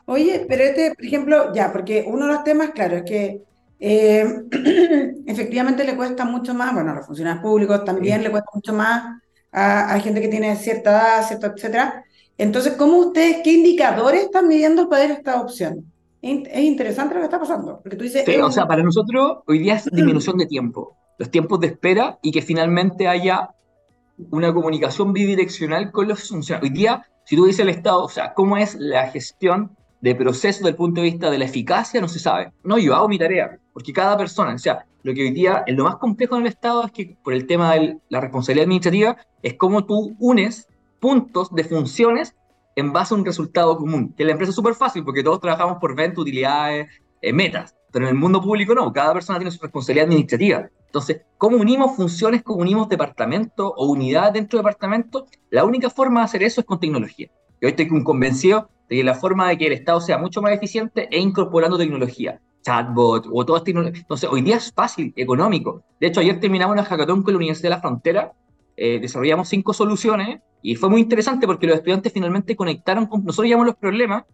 Oye, 0.06 0.46
pero 0.48 0.62
este, 0.62 0.94
por 0.94 1.04
ejemplo, 1.04 1.52
ya, 1.52 1.72
porque 1.72 2.04
uno 2.06 2.26
de 2.26 2.32
los 2.32 2.44
temas, 2.44 2.70
claro, 2.70 2.96
es 2.96 3.02
que 3.02 3.42
eh, 3.80 4.24
efectivamente 5.26 5.84
le 5.84 5.94
cuesta 5.94 6.24
mucho 6.24 6.54
más, 6.54 6.72
bueno, 6.72 6.92
a 6.92 6.94
los 6.94 7.06
funcionarios 7.06 7.42
públicos 7.42 7.84
también 7.84 8.22
le 8.22 8.30
cuesta 8.30 8.48
mucho 8.54 8.72
más 8.72 9.20
a, 9.56 9.98
gente 10.00 10.20
que 10.20 10.28
tiene 10.28 10.54
cierta 10.56 10.90
edad, 10.90 11.26
cierto, 11.26 11.46
etcétera. 11.46 12.04
Entonces, 12.36 12.74
¿cómo 12.74 12.98
ustedes, 12.98 13.38
qué 13.42 13.52
indicadores 13.52 14.24
están 14.24 14.46
midiendo 14.48 14.88
para 14.88 15.04
esta 15.04 15.40
opción? 15.40 15.90
Es 16.20 16.60
interesante 16.60 17.14
lo 17.14 17.20
que 17.20 17.26
está 17.26 17.40
pasando. 17.40 17.80
Porque 17.82 17.96
tú 17.96 18.04
dices, 18.04 18.24
o 18.42 18.52
sea, 18.52 18.66
para 18.66 18.82
nosotros 18.82 19.38
hoy 19.46 19.60
día 19.60 19.76
es 19.76 19.86
disminución 19.86 20.36
de 20.36 20.46
tiempo, 20.46 20.96
los 21.18 21.30
tiempos 21.30 21.60
de 21.60 21.68
espera 21.68 22.18
y 22.20 22.32
que 22.32 22.42
finalmente 22.42 23.08
haya 23.08 23.50
una 24.30 24.52
comunicación 24.52 25.12
bidireccional 25.12 25.90
con 25.90 26.08
los 26.08 26.28
funcionarios. 26.28 26.70
Hoy 26.70 26.76
día, 26.76 27.06
si 27.24 27.36
tú 27.36 27.46
dices 27.46 27.60
el 27.60 27.70
Estado, 27.70 28.04
o 28.04 28.08
sea, 28.08 28.34
¿cómo 28.34 28.58
es 28.58 28.74
la 28.74 29.08
gestión 29.08 29.76
de 30.00 30.14
proceso 30.14 30.58
desde 30.58 30.70
el 30.70 30.76
punto 30.76 31.00
de 31.00 31.10
vista 31.10 31.30
de 31.30 31.38
la 31.38 31.44
eficacia 31.46 32.00
no 32.00 32.08
se 32.08 32.18
sabe. 32.18 32.52
No, 32.62 32.78
yo 32.78 32.94
hago 32.94 33.08
mi 33.08 33.18
tarea, 33.18 33.58
porque 33.72 33.92
cada 33.92 34.16
persona, 34.16 34.54
o 34.54 34.58
sea, 34.58 34.86
lo 35.02 35.14
que 35.14 35.22
hoy 35.22 35.30
día 35.30 35.64
lo 35.68 35.84
más 35.84 35.96
complejo 35.96 36.36
en 36.36 36.42
el 36.42 36.48
Estado 36.48 36.84
es 36.84 36.92
que 36.92 37.16
por 37.22 37.32
el 37.32 37.46
tema 37.46 37.74
de 37.74 37.98
la 38.08 38.20
responsabilidad 38.20 38.64
administrativa 38.64 39.16
es 39.42 39.54
cómo 39.54 39.84
tú 39.84 40.16
unes 40.18 40.68
puntos 41.00 41.54
de 41.54 41.64
funciones 41.64 42.34
en 42.74 42.92
base 42.92 43.14
a 43.14 43.16
un 43.16 43.24
resultado 43.24 43.76
común. 43.78 44.12
Que 44.16 44.22
en 44.24 44.28
la 44.28 44.32
empresa 44.32 44.50
es 44.50 44.56
súper 44.56 44.74
fácil 44.74 45.04
porque 45.04 45.22
todos 45.22 45.40
trabajamos 45.40 45.78
por 45.78 45.94
venta, 45.94 46.20
utilidades, 46.20 46.88
eh, 47.22 47.32
metas, 47.32 47.74
pero 47.92 48.06
en 48.06 48.10
el 48.10 48.20
mundo 48.20 48.42
público 48.42 48.74
no, 48.74 48.92
cada 48.92 49.12
persona 49.12 49.38
tiene 49.38 49.50
su 49.50 49.62
responsabilidad 49.62 50.06
administrativa. 50.06 50.68
Entonces, 50.86 51.22
¿cómo 51.38 51.56
unimos 51.56 51.96
funciones, 51.96 52.42
cómo 52.42 52.60
unimos 52.60 52.88
departamentos 52.88 53.72
o 53.76 53.86
unidades 53.86 54.32
dentro 54.34 54.58
de 54.58 54.62
departamentos? 54.62 55.24
La 55.50 55.64
única 55.64 55.90
forma 55.90 56.20
de 56.20 56.24
hacer 56.24 56.42
eso 56.42 56.60
es 56.60 56.66
con 56.66 56.80
tecnología. 56.80 57.28
Y 57.60 57.66
hoy 57.66 57.70
estoy 57.70 57.88
convencido 58.02 58.68
de 58.88 59.02
la 59.02 59.14
forma 59.14 59.48
de 59.48 59.58
que 59.58 59.66
el 59.66 59.72
Estado 59.72 60.00
sea 60.00 60.18
mucho 60.18 60.42
más 60.42 60.52
eficiente 60.52 61.08
e 61.10 61.18
incorporando 61.18 61.78
tecnología, 61.78 62.40
chatbot 62.62 63.26
o 63.32 63.44
todas 63.44 63.64
tecnologías. 63.64 64.02
Entonces, 64.02 64.28
hoy 64.30 64.42
día 64.42 64.56
es 64.56 64.72
fácil, 64.72 65.12
económico. 65.16 65.82
De 66.00 66.08
hecho, 66.08 66.20
ayer 66.20 66.38
terminamos 66.38 66.74
una 66.74 66.84
hackathon 66.84 67.22
con 67.22 67.32
la 67.34 67.38
Universidad 67.38 67.70
de 67.70 67.76
la 67.76 67.80
Frontera, 67.80 68.32
eh, 68.76 68.98
desarrollamos 69.00 69.48
cinco 69.48 69.72
soluciones 69.72 70.40
y 70.62 70.76
fue 70.76 70.90
muy 70.90 71.00
interesante 71.00 71.46
porque 71.46 71.66
los 71.66 71.76
estudiantes 71.76 72.12
finalmente 72.12 72.54
conectaron 72.54 73.06
con, 73.06 73.24
nosotros 73.24 73.46
llevamos 73.46 73.66
los 73.66 73.76
problemas 73.76 74.24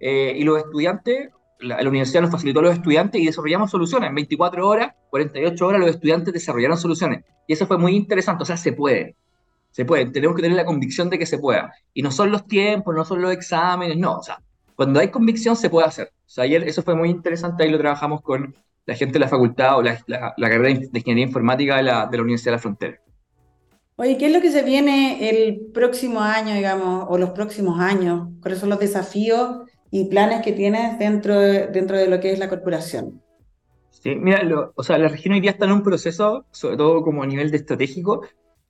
eh, 0.00 0.34
y 0.36 0.42
los 0.42 0.58
estudiantes, 0.58 1.30
la, 1.60 1.80
la, 1.80 1.88
universidad 1.88 2.22
nos 2.22 2.32
facilitó 2.32 2.58
a 2.58 2.64
los 2.64 2.74
estudiantes 2.74 3.20
y 3.20 3.26
desarrollamos 3.26 3.70
soluciones. 3.70 4.08
En 4.08 4.16
24 4.16 4.68
horas, 4.68 4.94
48 5.10 5.66
horas 5.66 5.80
los 5.80 5.90
estudiantes 5.90 6.34
desarrollaron 6.34 6.76
soluciones. 6.76 7.24
Y 7.46 7.52
eso 7.52 7.66
fue 7.66 7.78
muy 7.78 7.94
interesante, 7.94 8.42
o 8.42 8.46
sea, 8.46 8.56
se 8.56 8.72
puede 8.72 9.16
se 9.74 9.84
puede, 9.84 10.06
tenemos 10.06 10.36
que 10.36 10.42
tener 10.42 10.56
la 10.56 10.64
convicción 10.64 11.10
de 11.10 11.18
que 11.18 11.26
se 11.26 11.36
pueda. 11.36 11.72
Y 11.92 12.02
no 12.02 12.12
son 12.12 12.30
los 12.30 12.46
tiempos, 12.46 12.94
no 12.94 13.04
son 13.04 13.20
los 13.20 13.32
exámenes, 13.32 13.96
no, 13.96 14.18
o 14.18 14.22
sea, 14.22 14.40
cuando 14.76 15.00
hay 15.00 15.08
convicción 15.08 15.56
se 15.56 15.68
puede 15.68 15.88
hacer. 15.88 16.12
O 16.14 16.28
sea, 16.28 16.44
ayer 16.44 16.62
eso 16.62 16.84
fue 16.84 16.94
muy 16.94 17.10
interesante, 17.10 17.64
ahí 17.64 17.70
lo 17.70 17.78
trabajamos 17.78 18.22
con 18.22 18.54
la 18.86 18.94
gente 18.94 19.14
de 19.14 19.18
la 19.18 19.28
facultad 19.28 19.78
o 19.78 19.82
la, 19.82 19.98
carrera 20.38 20.78
de 20.78 20.98
Ingeniería 21.00 21.24
Informática 21.24 21.78
de 21.78 21.82
la, 21.82 22.06
de 22.06 22.16
la 22.16 22.22
Universidad 22.22 22.52
de 22.52 22.56
la 22.56 22.62
Frontera. 22.62 23.00
Oye, 23.96 24.16
¿qué 24.16 24.26
es 24.26 24.32
lo 24.32 24.40
que 24.40 24.52
se 24.52 24.62
viene 24.62 25.28
el 25.28 25.72
próximo 25.72 26.20
año, 26.20 26.54
digamos, 26.54 27.06
o 27.08 27.18
los 27.18 27.30
próximos 27.30 27.80
años? 27.80 28.28
¿Cuáles 28.42 28.60
son 28.60 28.70
los 28.70 28.78
desafíos 28.78 29.68
y 29.90 30.04
planes 30.04 30.42
que 30.42 30.52
tienes 30.52 31.00
dentro 31.00 31.40
de, 31.40 31.66
dentro 31.66 31.96
de 31.96 32.06
lo 32.06 32.20
que 32.20 32.30
es 32.32 32.38
la 32.38 32.48
corporación? 32.48 33.20
Sí, 33.90 34.14
mira, 34.14 34.40
o 34.76 34.82
sea, 34.84 34.98
la 34.98 35.08
región 35.08 35.34
hoy 35.34 35.40
día 35.40 35.50
está 35.50 35.64
en 35.64 35.72
un 35.72 35.82
proceso, 35.82 36.44
sobre 36.52 36.76
todo 36.76 37.02
como 37.02 37.24
a 37.24 37.26
nivel 37.26 37.50
de 37.50 37.56
estratégico, 37.56 38.22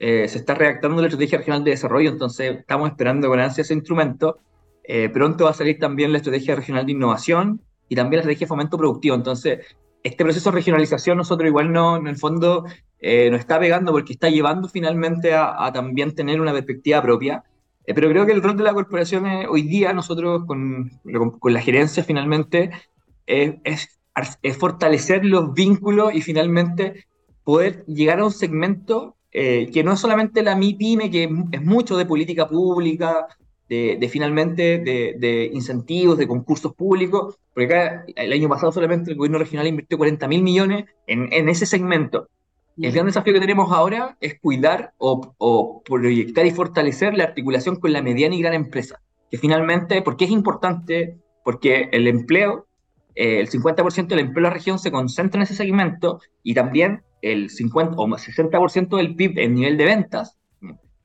eh, 0.07 0.29
se 0.29 0.37
está 0.37 0.53
redactando 0.53 1.01
la 1.01 1.09
estrategia 1.09 1.38
regional 1.38 1.64
de 1.64 1.71
desarrollo, 1.71 2.11
entonces 2.11 2.59
estamos 2.59 2.90
esperando 2.90 3.27
con 3.27 3.40
ansia 3.40 3.62
ese 3.62 3.73
instrumento. 3.73 4.38
Eh, 4.87 5.09
pronto 5.09 5.45
va 5.45 5.51
a 5.53 5.55
salir 5.55 5.79
también 5.79 6.12
la 6.12 6.19
estrategia 6.19 6.55
regional 6.55 6.85
de 6.85 6.93
innovación 6.93 7.62
y 7.88 7.97
también 7.97 8.19
la 8.19 8.21
estrategia 8.21 8.45
de 8.45 8.49
fomento 8.49 8.77
productivo. 8.77 9.14
Entonces, 9.14 9.61
este 10.03 10.23
proceso 10.23 10.51
de 10.51 10.57
regionalización 10.57 11.17
nosotros 11.17 11.49
igual 11.49 11.73
no, 11.73 11.97
en 11.97 12.07
el 12.07 12.17
fondo, 12.17 12.67
eh, 13.01 13.31
nos 13.31 13.40
está 13.40 13.59
pegando 13.59 13.93
porque 13.93 14.12
está 14.12 14.29
llevando 14.29 14.69
finalmente 14.69 15.33
a, 15.33 15.71
también 15.73 16.14
tener 16.14 16.38
una 16.38 16.53
perspectiva 16.53 17.01
propia. 17.01 17.43
Eh, 17.87 17.95
pero 17.95 18.11
creo 18.11 18.27
que 18.27 18.33
el 18.33 18.43
rol 18.43 18.59
de 18.59 18.64
la 18.64 18.75
corporación 18.75 19.25
hoy 19.49 19.62
día, 19.62 19.95
nosotros 19.95 20.45
con, 20.45 20.90
con, 21.38 21.53
la 21.55 21.62
gerencia 21.62 22.05
finalmente, 22.05 22.73
es, 23.25 23.88
es, 24.43 24.59
fortalecer 24.59 25.25
los 25.25 25.55
vínculos 25.55 26.14
y 26.14 26.21
finalmente 26.21 27.07
poder 27.43 27.87
llegar 27.87 28.21
a 28.21 28.27
un 28.27 28.33
segmento 28.33 29.17
eh, 29.37 29.68
que 29.73 29.83
no 29.83 29.92
es 29.92 29.99
solamente 29.99 30.44
la 30.44 30.55
MIPYME, 30.55 31.11
que 31.11 31.29
es 31.51 31.62
mucho 31.62 31.97
de 31.97 32.07
política 32.07 32.49
pública, 32.49 33.27
de, 33.68 34.09
finalmente 34.09 34.79
de, 34.79 35.51
incentivos, 35.53 36.18
de 36.18 36.29
concursos 36.29 36.73
públicos, 36.75 37.37
porque 37.53 37.66
acá 37.66 38.05
el 38.14 38.33
año 38.33 38.49
pasado 38.49 38.70
solamente 38.70 39.11
el 39.11 39.16
gobierno 39.16 39.38
regional 39.38 39.66
invirtió 39.66 39.99
40 39.99 40.29
mil 40.29 40.42
millones 40.42 40.85
en, 41.09 41.33
en, 41.33 41.49
ese 41.49 41.66
segmento. 41.66 42.29
El 42.81 42.92
gran 42.92 43.07
desafío 43.07 43.33
que 43.33 43.40
tenemos 43.40 43.73
ahora 43.73 44.16
es 44.20 44.38
cuidar 44.40 44.92
o, 44.99 45.35
o, 45.38 45.83
proyectar 45.83 46.47
y 46.47 46.53
fortalecer 46.53 47.14
la 47.14 47.25
articulación 47.25 47.77
con 47.77 47.92
la 47.92 48.03
mediana 48.03 48.37
y 48.37 48.40
gran 48.40 48.55
empresa, 48.55 49.01
que 49.31 49.38
finalmente, 49.38 50.03
porque 50.03 50.27
es 50.27 50.31
importante, 50.31 51.16
porque 51.42 51.88
el 51.90 52.07
empleo, 52.07 52.66
eh, 53.16 53.40
el 53.40 53.49
50% 53.49 54.07
del 54.07 54.20
empleo 54.20 54.44
de 54.44 54.49
la 54.49 54.55
región 54.55 54.79
se 54.79 54.92
concentra 54.92 55.38
en 55.38 55.42
ese 55.42 55.57
segmento 55.57 56.20
y 56.44 56.55
también 56.55 57.03
el 57.33 57.51
50 57.51 57.97
o 57.97 58.07
60% 58.07 58.97
del 58.97 59.15
PIB 59.17 59.39
en 59.39 59.55
nivel 59.55 59.77
de 59.77 59.85
ventas 59.85 60.37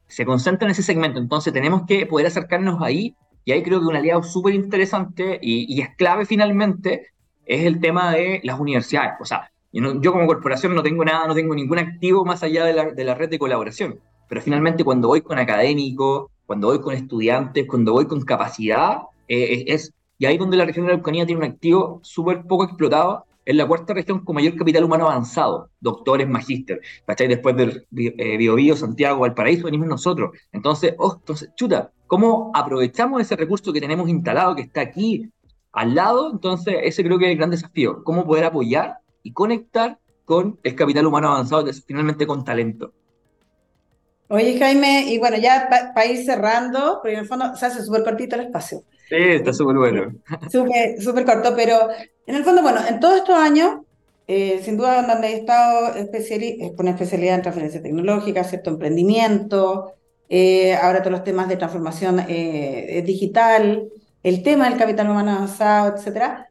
se 0.08 0.26
concentra 0.26 0.68
en 0.68 0.72
ese 0.72 0.84
segmento, 0.84 1.20
entonces 1.20 1.54
tenemos 1.54 1.84
que 1.88 2.06
poder 2.08 2.28
acercarnos 2.28 2.82
ahí, 2.82 3.16
y 3.46 3.52
ahí 3.52 3.64
creo 3.64 3.80
que 3.80 3.86
un 3.86 3.96
aliado 3.96 4.24
súper 4.24 4.54
interesante 4.54 5.40
y, 5.42 5.80
es 5.82 5.96
clave 5.96 6.26
finalmente, 6.26 7.08
es 7.46 7.64
el 7.66 7.80
tema 7.80 8.12
de 8.12 8.42
las 8.44 8.60
universidades. 8.60 9.14
O 9.22 9.26
sea, 9.26 9.52
yo, 9.72 10.12
como 10.12 10.28
corporación 10.28 10.76
no 10.76 10.84
tengo 10.84 11.06
nada, 11.06 11.28
no 11.28 11.36
tengo 11.36 11.56
ningún 11.56 11.80
activo 11.80 12.26
más 12.26 12.44
allá 12.44 12.66
de 12.66 12.74
la, 12.74 12.92
de 12.92 13.04
la 13.04 13.16
red 13.16 13.30
de 13.30 13.40
colaboración, 13.40 14.00
pero 14.28 14.42
finalmente 14.42 14.84
cuando 14.84 15.08
voy 15.08 15.22
con 15.22 15.40
académicos, 15.40 16.30
cuando 16.46 16.68
voy 16.68 16.82
con 16.82 16.96
estudiantes, 16.96 17.66
cuando 17.68 17.94
voy 17.94 18.08
con 18.08 18.22
capacidad, 18.22 19.04
eh, 19.28 19.66
es, 19.68 19.94
y 20.18 20.26
ahí 20.26 20.38
donde 20.38 20.58
la 20.58 20.66
región 20.66 20.86
de 20.86 20.90
la 20.90 20.94
Araucanía 20.96 21.26
tiene 21.26 21.46
un 21.46 21.52
activo 21.52 22.00
súper 22.04 22.44
poco 22.44 22.66
explotado, 22.66 23.26
es 23.50 23.56
la 23.56 23.66
cuarta 23.66 23.96
región 23.96 24.24
con 24.24 24.36
mayor 24.36 24.56
capital 24.56 24.84
humano 24.84 25.10
avanzado, 25.10 25.72
doctores, 25.80 26.30
magíster, 26.30 26.82
¿cachai? 27.08 27.28
Después 27.28 27.58
del 27.58 27.88
eh, 27.98 28.38
Biobío, 28.38 28.76
Santiago, 28.76 29.22
Valparaíso, 29.22 29.66
venimos 29.66 29.88
nosotros. 29.88 30.38
Entonces, 30.52 30.94
oh, 31.00 31.16
entonces, 31.16 31.50
chuta, 31.56 31.92
¿cómo 32.06 32.52
aprovechamos 32.54 33.20
ese 33.20 33.36
recurso 33.36 33.74
que 33.74 33.82
tenemos 33.82 34.08
instalado, 34.08 34.56
que 34.56 34.62
está 34.62 34.82
aquí 34.82 35.32
al 35.72 35.96
lado? 35.96 36.30
Entonces, 36.32 36.76
ese 36.84 37.04
creo 37.04 37.18
que 37.18 37.26
es 37.26 37.32
el 37.32 37.38
gran 37.38 37.50
desafío, 37.50 38.04
cómo 38.04 38.24
poder 38.24 38.44
apoyar 38.44 39.00
y 39.24 39.34
conectar 39.34 39.98
con 40.26 40.60
el 40.62 40.76
capital 40.76 41.08
humano 41.08 41.30
avanzado, 41.30 41.66
finalmente 41.88 42.28
con 42.28 42.46
talento. 42.46 42.94
Oye, 44.28 44.60
Jaime, 44.60 45.12
y 45.12 45.18
bueno, 45.18 45.38
ya 45.38 45.68
para 45.96 46.06
ir 46.06 46.24
cerrando, 46.24 47.00
porque 47.02 47.16
en 47.16 47.22
el 47.22 47.26
fondo 47.26 47.56
se 47.56 47.66
hace 47.66 47.82
súper 47.82 48.04
cortito 48.04 48.36
el 48.36 48.44
espacio. 48.44 48.84
Sí, 49.10 49.16
está 49.18 49.52
súper 49.52 49.76
bueno. 49.76 50.14
Súper, 50.52 51.02
súper 51.02 51.26
corto, 51.26 51.54
pero 51.56 51.90
en 52.30 52.36
el 52.36 52.44
fondo, 52.44 52.62
bueno, 52.62 52.80
en 52.88 53.00
todos 53.00 53.18
estos 53.18 53.36
años, 53.36 53.80
eh, 54.28 54.62
sin 54.63 54.78
duda 54.78 55.02
donde 55.02 55.30
he 55.30 55.38
estado 55.38 55.94
con 56.76 56.88
especialidad 56.88 57.36
en 57.36 57.42
transferencia 57.42 57.82
tecnológica, 57.82 58.44
cierto 58.44 58.70
emprendimiento, 58.70 59.94
eh, 60.30 60.76
ahora 60.76 61.00
todos 61.00 61.13
los 61.13 61.24
temas 61.24 61.50
de 61.50 61.58
transformación 61.58 62.24
eh, 62.30 63.02
digital, 63.04 63.89
el 64.22 64.44
tema 64.44 64.70
del 64.70 64.78
capital 64.78 65.10
humano 65.10 65.32
avanzado, 65.32 65.96
etc. 65.98 66.46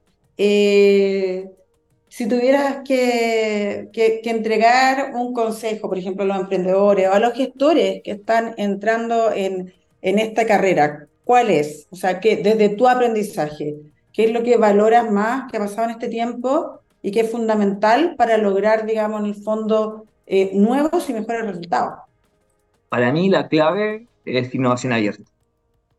si 2.09 2.27
tuvieras 2.29 2.79
que, 2.85 3.88
entregar 4.25 5.14
un 5.14 5.33
consejo, 5.33 5.88
por 5.88 5.99
ejemplo, 5.99 6.25
a 6.25 6.27
los 6.27 6.41
emprendedores 6.41 7.09
o 7.09 7.12
a 7.12 7.21
los 7.21 7.35
gestores 7.35 8.03
que 8.03 8.11
están 8.11 8.53
entrando 8.57 9.33
en, 9.33 9.73
en 10.03 10.19
esta 10.19 10.45
carrera, 10.45 11.07
¿cuál 11.23 11.51
es? 11.51 11.87
O 11.91 11.95
sea, 11.95 12.19
que 12.19 12.38
desde 12.38 12.71
tu 12.71 12.88
aprendizaje, 12.88 13.77
¿Qué 14.19 14.25
es 14.25 14.33
lo 14.33 14.43
que 14.43 14.57
valoras 14.57 15.13
más 15.13 15.49
que 15.49 15.59
ha 15.59 15.61
pasado 15.61 15.85
en 15.85 15.91
este 15.91 16.09
tiempo 16.09 16.81
y 17.03 17.13
que 17.13 17.21
es 17.21 17.31
fundamental 17.31 18.17
para 18.19 18.37
lograr, 18.37 18.85
digamos, 18.85 19.21
en 19.21 19.27
el 19.27 19.37
fondo, 19.37 20.07
eh, 20.27 20.51
nuevos 20.55 21.09
y 21.09 21.13
mejores 21.13 21.47
resultados? 21.47 22.01
Para 22.89 23.13
mí 23.13 23.31
la 23.31 23.47
clave 23.47 24.09
es 24.25 24.53
innovación 24.53 24.93
abierta. 24.93 25.23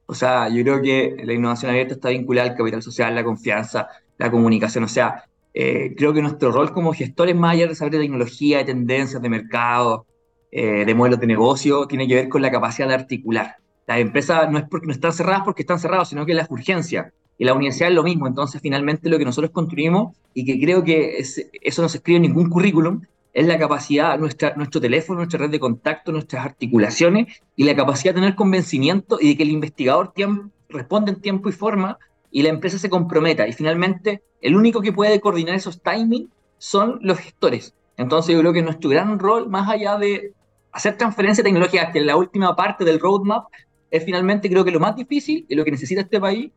O 0.06 0.14
sea, 0.14 0.50
yo 0.50 0.62
creo 0.64 0.82
que 0.82 1.16
la 1.24 1.32
innovación 1.32 1.72
abierta 1.72 1.94
está 1.94 2.10
vinculada 2.10 2.50
al 2.50 2.58
capital 2.58 2.84
social, 2.84 3.16
la 3.16 3.24
confianza, 3.24 3.88
la 4.18 4.30
comunicación. 4.30 4.84
O 4.84 4.90
sea, 4.90 5.24
eh, 5.54 5.96
creo 5.96 6.14
que 6.14 6.22
nuestro 6.22 6.52
rol 6.52 6.74
como 6.74 6.92
gestores, 6.92 7.38
más 7.38 7.54
allá 7.54 7.68
de 7.68 7.76
saber 7.76 7.94
de 7.94 8.00
tecnología, 8.00 8.58
de 8.58 8.66
tendencias, 8.66 9.22
de 9.22 9.30
mercado, 9.30 10.06
eh, 10.52 10.84
de 10.84 10.94
modelos 10.94 11.22
de 11.22 11.28
negocio, 11.28 11.88
tiene 11.88 12.06
que 12.06 12.16
ver 12.16 12.28
con 12.28 12.42
la 12.42 12.52
capacidad 12.52 12.90
de 12.90 12.96
articular. 12.96 13.56
Las 13.88 14.00
empresas 14.00 14.52
no 14.52 14.58
es 14.58 14.66
porque 14.70 14.88
no 14.88 14.92
están 14.92 15.14
cerradas 15.14 15.44
porque 15.46 15.62
están 15.62 15.80
cerradas, 15.80 16.10
sino 16.10 16.26
que 16.26 16.34
las 16.34 16.52
urgencias. 16.52 17.14
Y 17.40 17.46
la 17.46 17.54
universidad 17.54 17.90
es 17.90 17.96
lo 17.96 18.04
mismo, 18.04 18.28
entonces 18.28 18.62
finalmente 18.62 19.10
lo 19.10 19.18
que 19.18 19.24
nosotros 19.24 19.52
construimos 19.52 20.14
y 20.34 20.46
que 20.46 20.60
creo 20.60 20.84
que 20.84 21.18
eso 21.18 21.82
no 21.82 21.88
se 21.88 21.98
escribe 21.98 22.18
en 22.18 22.24
ningún 22.24 22.50
currículum, 22.50 23.02
es 23.34 23.48
la 23.48 23.58
capacidad, 23.58 24.20
nuestra, 24.20 24.56
nuestro 24.58 24.82
teléfono, 24.82 25.20
nuestra 25.20 25.40
red 25.40 25.50
de 25.50 25.60
contacto, 25.60 26.12
nuestras 26.12 26.46
articulaciones 26.46 27.42
y 27.56 27.64
la 27.64 27.76
capacidad 27.76 28.14
de 28.14 28.20
tener 28.20 28.36
convencimiento 28.36 29.18
y 29.22 29.30
de 29.30 29.38
que 29.38 29.44
el 29.44 29.52
investigador 29.52 30.14
responda 30.68 31.14
en 31.14 31.22
tiempo 31.22 31.48
y 31.48 31.54
forma 31.54 31.98
y 32.30 32.44
la 32.44 32.50
empresa 32.50 32.78
se 32.78 32.90
comprometa. 32.90 33.48
Y 33.48 33.54
finalmente, 33.54 34.22
el 34.42 34.58
único 34.58 34.82
que 34.82 34.92
puede 34.92 35.22
coordinar 35.22 35.56
esos 35.56 35.82
timings 35.82 36.30
son 36.58 37.00
los 37.02 37.20
gestores. 37.20 37.74
Entonces 37.96 38.34
yo 38.34 38.42
creo 38.42 38.52
que 38.52 38.62
nuestro 38.62 38.90
gran 38.90 39.18
rol, 39.18 39.50
más 39.50 39.70
allá 39.70 39.98
de 39.98 40.34
hacer 40.74 40.98
transferencia 40.98 41.44
tecnológica, 41.44 41.92
que 41.92 42.00
es 42.00 42.06
la 42.06 42.18
última 42.18 42.56
parte 42.56 42.84
del 42.84 43.00
roadmap, 43.00 43.46
es 43.92 44.04
finalmente 44.04 44.50
creo 44.50 44.66
que 44.66 44.72
lo 44.72 44.80
más 44.80 44.96
difícil 44.96 45.46
y 45.48 45.56
lo 45.56 45.64
que 45.64 45.72
necesita 45.72 46.02
este 46.02 46.20
país 46.20 46.52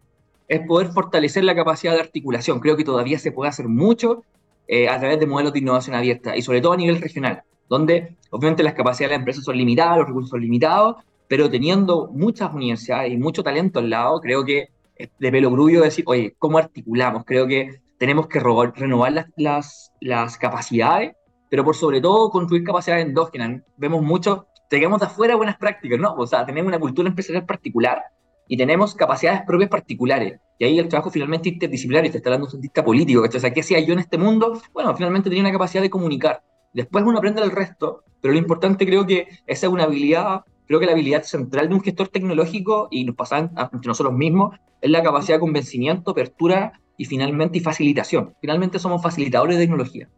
es 0.49 0.61
poder 0.67 0.89
fortalecer 0.89 1.45
la 1.45 1.55
capacidad 1.55 1.95
de 1.95 2.01
articulación. 2.01 2.61
Creo 2.61 2.77
que 2.77 2.85
todavía 2.85 3.19
se 3.19 3.33
puede 3.33 3.51
hacer 3.51 3.69
mucho 3.69 4.25
eh, 4.69 4.89
a 4.89 4.99
través 4.99 5.19
de 5.21 5.27
modelos 5.27 5.53
de 5.53 5.61
innovación 5.61 5.97
abierta 5.97 6.37
y 6.37 6.43
sobre 6.43 6.61
todo 6.61 6.73
a 6.73 6.77
nivel 6.77 7.01
regional, 7.01 7.43
donde 7.69 8.17
obviamente 8.31 8.63
las 8.63 8.75
capacidades 8.75 9.11
de 9.11 9.17
la 9.17 9.21
empresa 9.21 9.43
son 9.43 9.57
limitadas, 9.57 9.99
los 9.99 10.07
recursos 10.09 10.39
limitados, 10.39 10.97
pero 11.29 11.51
teniendo 11.51 12.11
muchas 12.13 12.53
universidades 12.53 13.13
y 13.13 13.17
mucho 13.17 13.43
talento 13.43 13.79
al 13.79 13.91
lado, 13.91 14.21
creo 14.21 14.45
que 14.45 14.69
de 15.19 15.33
pelo 15.33 15.51
grullo 15.51 15.83
decir, 15.83 16.05
oye, 16.07 16.35
¿cómo 16.39 16.59
articulamos? 16.59 17.25
Creo 17.25 17.47
que 17.47 17.81
tenemos 17.99 18.27
que 18.27 18.41
renovar 18.41 19.27
las, 19.37 20.39
capacidades, 20.39 21.13
pero 21.49 21.65
por 21.65 21.77
sobre 21.77 22.01
todo 22.01 22.31
construir 22.31 22.65
capacidades 22.65 23.07
endógenas. 23.07 23.63
Vemos 23.77 24.03
mucho, 24.03 24.47
tenemos 24.69 25.01
de 25.01 25.07
afuera 25.07 25.37
buenas 25.37 25.57
prácticas, 25.57 25.99
¿no? 25.99 26.15
O 26.15 26.27
sea, 26.27 26.45
tenemos 26.45 26.69
una 26.69 26.81
cultura 26.81 27.09
empresarial 27.09 27.47
particular 27.47 28.03
y 28.49 28.57
tenemos 28.57 28.95
capacidades 28.95 29.43
propias 29.47 29.71
particulares. 29.71 30.41
Y 30.59 30.65
ahí 30.65 30.79
el 30.79 30.89
trabajo 30.89 31.11
finalmente 31.11 31.49
interdisciplinario, 31.49 32.11
te 32.11 32.19
está 32.19 32.31
hablando 32.31 32.47
un 32.47 32.51
cientista 32.51 32.85
político, 32.85 33.23
O 33.23 33.39
sea, 33.39 33.53
¿qué 33.53 33.61
hacía 33.61 33.81
yo 33.81 33.95
en 33.95 33.99
este 33.99 34.19
mundo? 34.19 34.61
Bueno, 34.73 34.95
finalmente 34.95 35.29
tenía 35.29 35.43
una 35.43 35.53
capacidad 35.53 35.83
de 35.83 35.91
comunicar. 35.91 36.43
Después 36.73 37.05
uno 37.05 37.19
aprende 37.19 37.43
el 37.43 37.51
resto, 37.51 38.05
pero 38.21 38.33
lo 38.33 38.39
importante 38.39 38.87
creo 38.87 39.07
que 39.07 39.27
esa 39.47 39.67
es 39.67 39.73
una 39.73 39.85
habilidad, 39.85 40.43
creo 40.67 40.81
que 40.81 40.87
la 40.87 40.93
habilidad 40.93 41.23
central 41.25 41.69
de 41.69 41.75
un 41.75 41.83
gestor 41.83 42.09
tecnológico, 42.09 42.89
y 42.91 43.05
nos 43.05 43.17
pasa 43.17 43.39
entre 43.39 43.89
nosotros 43.89 44.15
mismos, 44.15 44.57
es 44.81 44.91
la 44.91 45.03
capacidad 45.03 45.37
de 45.37 45.41
convencimiento, 45.41 46.13
apertura 46.13 46.81
y 46.97 47.05
finalmente 47.05 47.59
y 47.59 47.61
facilitación. 47.61 48.35
Finalmente 48.41 48.79
somos 48.79 49.03
facilitadores 49.03 49.57
de 49.57 49.65
tecnología. 49.65 50.09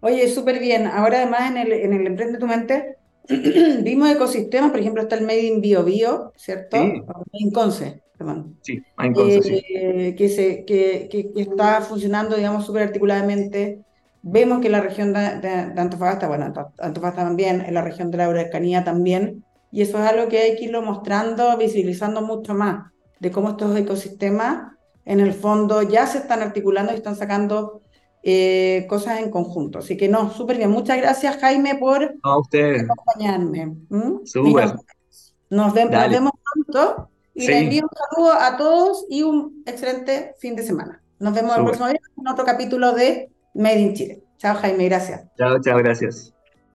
Oye, 0.00 0.28
súper 0.28 0.60
bien. 0.60 0.86
Ahora 0.86 1.18
además 1.18 1.50
en 1.50 1.56
el, 1.58 1.72
en 1.72 1.92
el 1.92 2.06
Emprende 2.06 2.38
tu 2.38 2.46
Mente 2.46 2.96
vimos 3.82 4.10
ecosistemas, 4.10 4.70
por 4.70 4.80
ejemplo, 4.80 5.02
está 5.02 5.16
el 5.16 5.22
Made 5.22 5.42
in 5.42 5.60
Bio 5.60 5.84
Bio, 5.84 6.32
¿cierto? 6.36 6.76
Sí. 6.76 7.02
In 7.32 7.50
Conce, 7.50 8.02
perdón. 8.16 8.58
Sí, 8.62 8.82
in 9.02 9.12
Conce, 9.12 9.42
sí. 9.42 9.62
Eh, 9.74 10.14
que, 10.16 10.28
se, 10.28 10.64
que, 10.64 11.08
que, 11.10 11.40
está 11.40 11.80
funcionando, 11.80 12.36
digamos, 12.36 12.66
súper 12.66 12.82
articuladamente. 12.82 13.80
Vemos 14.22 14.60
que 14.60 14.68
la 14.68 14.80
región 14.80 15.12
de, 15.12 15.40
de, 15.40 15.80
Antofagasta, 15.80 16.28
bueno, 16.28 16.52
Antofagasta 16.78 17.24
también, 17.24 17.62
en 17.62 17.74
la 17.74 17.82
región 17.82 18.10
de 18.10 18.18
la 18.18 18.26
Araucanía 18.26 18.84
también, 18.84 19.44
y 19.72 19.82
eso 19.82 19.98
es 19.98 20.04
algo 20.04 20.28
que 20.28 20.38
hay 20.38 20.56
que 20.56 20.64
irlo 20.64 20.82
mostrando, 20.82 21.56
visibilizando 21.56 22.20
mucho 22.20 22.54
más, 22.54 22.90
de 23.20 23.30
cómo 23.30 23.50
estos 23.50 23.76
ecosistemas, 23.76 24.72
en 25.04 25.20
el 25.20 25.32
fondo, 25.32 25.82
ya 25.82 26.06
se 26.06 26.18
están 26.18 26.42
articulando 26.42 26.92
y 26.92 26.96
están 26.96 27.16
sacando 27.16 27.80
eh, 28.22 28.86
cosas 28.88 29.20
en 29.20 29.30
conjunto. 29.30 29.78
Así 29.78 29.96
que 29.96 30.08
no, 30.08 30.30
súper 30.30 30.58
bien. 30.58 30.70
Muchas 30.70 30.98
gracias, 30.98 31.38
Jaime, 31.38 31.76
por 31.76 32.02
acompañarme. 32.02 33.76
Nos, 35.50 35.74
vemos 35.74 36.32
pronto 36.52 37.10
y 37.34 37.46
les 37.46 37.62
envío 37.62 37.82
un 37.82 37.90
saludo 37.96 38.32
a 38.34 38.56
todos 38.56 39.06
y 39.08 39.22
un 39.22 39.62
excelente 39.66 40.34
fin 40.38 40.54
de 40.56 40.62
semana. 40.62 41.02
Nos 41.18 41.34
vemos 41.34 41.56
el 41.56 41.64
próximo 41.64 41.88
día 41.88 42.00
en 42.16 42.28
otro 42.28 42.44
capítulo 42.44 42.92
de 42.92 43.30
Made 43.54 43.80
in 43.80 43.94
Chile. 43.94 44.22
Chao, 44.38 44.56
Jaime, 44.56 44.86
gracias. 44.86 45.26
Chao, 45.36 45.60
chao, 45.60 45.78
gracias. 45.78 46.32